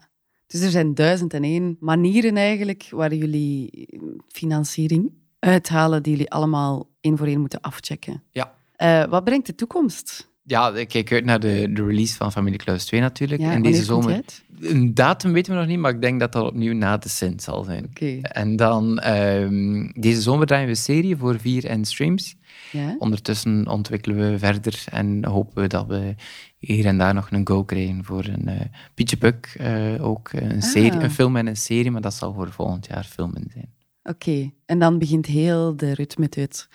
dus 0.47 0.61
er 0.61 0.69
zijn 0.69 0.93
duizend 0.93 1.33
en 1.33 1.43
één 1.43 1.77
manieren 1.79 2.37
eigenlijk 2.37 2.87
waar 2.89 3.13
jullie 3.13 3.89
financiering 4.27 5.13
uithalen 5.39 6.03
die 6.03 6.11
jullie 6.11 6.31
allemaal 6.31 6.89
één 6.99 7.17
voor 7.17 7.27
één 7.27 7.39
moeten 7.39 7.61
afchecken. 7.61 8.23
Ja. 8.31 8.55
Uh, 8.77 9.09
wat 9.09 9.23
brengt 9.23 9.45
de 9.45 9.55
toekomst? 9.55 10.30
Ja, 10.43 10.69
ik 10.75 10.87
kijk 10.87 11.11
uit 11.11 11.25
naar 11.25 11.39
de, 11.39 11.69
de 11.73 11.85
release 11.85 12.15
van 12.15 12.31
Familie 12.31 12.59
Klaus 12.59 12.85
2 12.85 13.01
natuurlijk. 13.01 13.41
Ja, 13.41 13.51
en 13.51 13.61
deze 13.61 13.83
zomer. 13.83 14.21
Een 14.59 14.93
datum 14.93 15.33
weten 15.33 15.53
we 15.53 15.59
nog 15.59 15.67
niet, 15.67 15.79
maar 15.79 15.93
ik 15.93 16.01
denk 16.01 16.19
dat 16.19 16.31
dat 16.31 16.45
opnieuw 16.45 16.73
na 16.73 16.97
de 16.97 17.09
Sint 17.09 17.41
zal 17.43 17.63
zijn. 17.63 17.85
Okay. 17.85 18.21
En 18.21 18.55
dan 18.55 19.03
um, 19.07 19.91
deze 19.93 20.21
zomer 20.21 20.47
draaien 20.47 20.65
we 20.65 20.71
een 20.71 20.77
serie 20.77 21.15
voor 21.17 21.39
vier 21.39 21.65
en 21.65 21.85
streams. 21.85 22.35
Ja? 22.71 22.95
Ondertussen 22.99 23.67
ontwikkelen 23.67 24.31
we 24.31 24.39
verder 24.39 24.83
en 24.91 25.25
hopen 25.25 25.61
we 25.61 25.67
dat 25.67 25.87
we 25.87 26.15
hier 26.57 26.85
en 26.85 26.97
daar 26.97 27.13
nog 27.13 27.31
een 27.31 27.47
go 27.47 27.63
krijgen 27.63 28.03
voor 28.03 28.25
een 28.25 28.49
uh, 28.49 28.61
Pietje 28.93 29.17
Puk. 29.17 29.57
Uh, 29.61 30.05
ook 30.05 30.29
een, 30.33 30.61
serie, 30.61 30.91
Ah. 30.91 31.03
een 31.03 31.11
film 31.11 31.35
en 31.35 31.47
een 31.47 31.57
serie, 31.57 31.91
maar 31.91 32.01
dat 32.01 32.13
zal 32.13 32.33
voor 32.33 32.51
volgend 32.51 32.87
jaar 32.87 33.03
filmen 33.03 33.49
zijn. 33.53 33.73
Oké, 34.03 34.51
en 34.65 34.79
dan 34.79 34.97
begint 34.97 35.25
heel 35.25 35.75
de 35.75 35.93
ritmeteut 35.93 36.67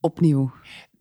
opnieuw. 0.00 0.52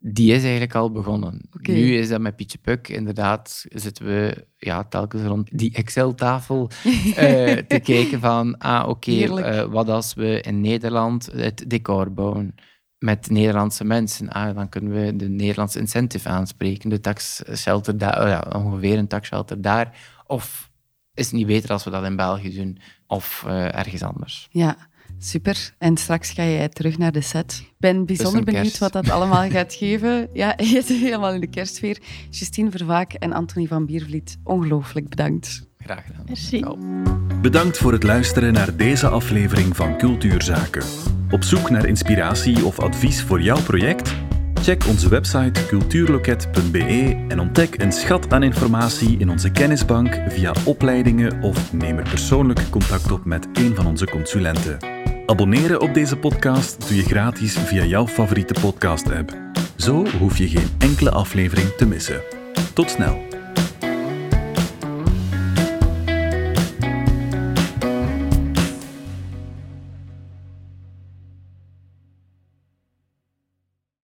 Die 0.08 0.34
is 0.34 0.42
eigenlijk 0.42 0.76
al 0.76 0.92
begonnen. 0.92 1.42
Nu 1.62 1.98
is 1.98 2.10
dat 2.10 2.22
met 2.22 2.36
Pietje 2.36 2.58
Puk. 2.58 2.88
Inderdaad 2.88 3.66
zitten 3.70 4.06
we 4.06 4.48
ja, 4.58 4.84
telkens 4.84 5.24
rond 5.24 5.58
die 5.58 5.74
Excel-tafel 5.74 6.70
eh, 7.16 7.58
te 7.58 7.80
kijken 7.84 8.20
van, 8.20 8.58
ah 8.58 8.90
oké, 8.90 9.12
eh, 9.12 9.64
wat 9.64 9.90
als 9.90 10.14
we 10.14 10.42
in 10.42 10.62
Nederland 10.62 11.30
het 11.32 11.64
decor 11.68 12.14
bouwen 12.14 12.56
met 12.98 13.30
Nederlandse 13.30 13.84
mensen? 13.84 14.30
Ah, 14.30 14.56
dan 14.56 14.70
kunnen 14.70 14.92
we 14.92 15.16
de 15.16 15.30
Nederlandse 15.30 15.80
incentive 15.80 16.30
aanspreken, 16.30 16.90
de 16.90 17.00
taxshelter 17.00 17.98
daar, 17.98 18.22
oh 18.22 18.28
ja, 18.28 18.62
ongeveer 18.64 18.98
een 18.98 19.08
taxshelter 19.08 19.62
daar. 19.62 19.98
Of 20.28 20.72
is 21.14 21.26
het 21.26 21.36
niet 21.36 21.48
beter 21.48 21.70
als 21.70 21.84
we 21.84 21.90
dat 21.90 22.06
in 22.06 22.16
België 22.16 22.56
doen 22.56 22.80
of 23.08 23.44
eh, 23.48 23.76
ergens 23.76 24.04
anders? 24.04 24.48
Ja, 24.52 24.78
super. 25.20 25.74
En 25.78 25.98
straks 25.98 26.32
ga 26.32 26.44
jij 26.44 26.70
terug 26.70 26.98
naar 26.98 27.12
de 27.12 27.22
set. 27.22 27.62
Ik 27.62 27.74
ben 27.78 28.06
bijzonder 28.06 28.44
benieuwd 28.44 28.64
kerst. 28.64 28.78
wat 28.78 28.94
dat 28.94 29.10
allemaal 29.10 29.50
gaat 29.50 29.74
geven. 29.74 30.30
Ja, 30.34 30.54
je 30.74 30.82
zit 30.86 30.88
helemaal 30.88 31.34
in 31.34 31.42
de 31.42 31.50
kerstsfeer. 31.50 32.02
Justine 32.30 32.72
Vervaak 32.72 33.14
en 33.14 33.34
Anthony 33.34 33.68
van 33.68 33.86
Biervliet, 33.86 34.38
ongelooflijk 34.44 35.10
bedankt. 35.10 35.68
Graag 35.78 36.06
gedaan. 36.06 36.24
Merci. 36.28 36.64
Bedankt 37.42 37.78
voor 37.78 37.92
het 37.92 38.04
luisteren 38.04 38.54
naar 38.54 38.76
deze 38.76 39.08
aflevering 39.08 39.76
van 39.76 39.98
Cultuurzaken. 39.98 40.84
Op 41.32 41.44
zoek 41.44 41.70
naar 41.70 41.86
inspiratie 41.86 42.66
of 42.66 42.80
advies 42.80 43.24
voor 43.24 43.42
jouw 43.42 43.62
project? 43.62 44.16
Check 44.62 44.88
onze 44.88 45.10
website 45.10 45.66
cultuurloket.be 45.66 47.26
en 47.28 47.40
ontdek 47.40 47.82
een 47.82 47.92
schat 47.92 48.34
aan 48.34 48.44
informatie 48.44 49.18
in 49.18 49.30
onze 49.30 49.52
kennisbank 49.52 50.22
via 50.28 50.54
opleidingen 50.66 51.42
of 51.42 51.74
neem 51.74 51.98
er 51.98 52.10
persoonlijk 52.10 52.70
contact 52.70 53.12
op 53.12 53.26
met 53.26 53.48
een 53.54 53.76
van 53.76 53.86
onze 53.86 54.06
consulenten. 54.06 54.95
Abonneren 55.26 55.82
op 55.82 55.94
deze 55.94 56.18
podcast 56.18 56.88
doe 56.88 56.98
je 56.98 57.04
gratis 57.04 57.58
via 57.58 57.84
jouw 57.84 58.08
favoriete 58.08 58.54
podcast-app. 58.62 59.38
Zo 59.76 60.06
hoef 60.20 60.38
je 60.38 60.48
geen 60.48 60.70
enkele 60.78 61.12
aflevering 61.12 61.68
te 61.70 61.86
missen. 61.86 62.22
Tot 62.74 62.90
snel! 62.90 63.35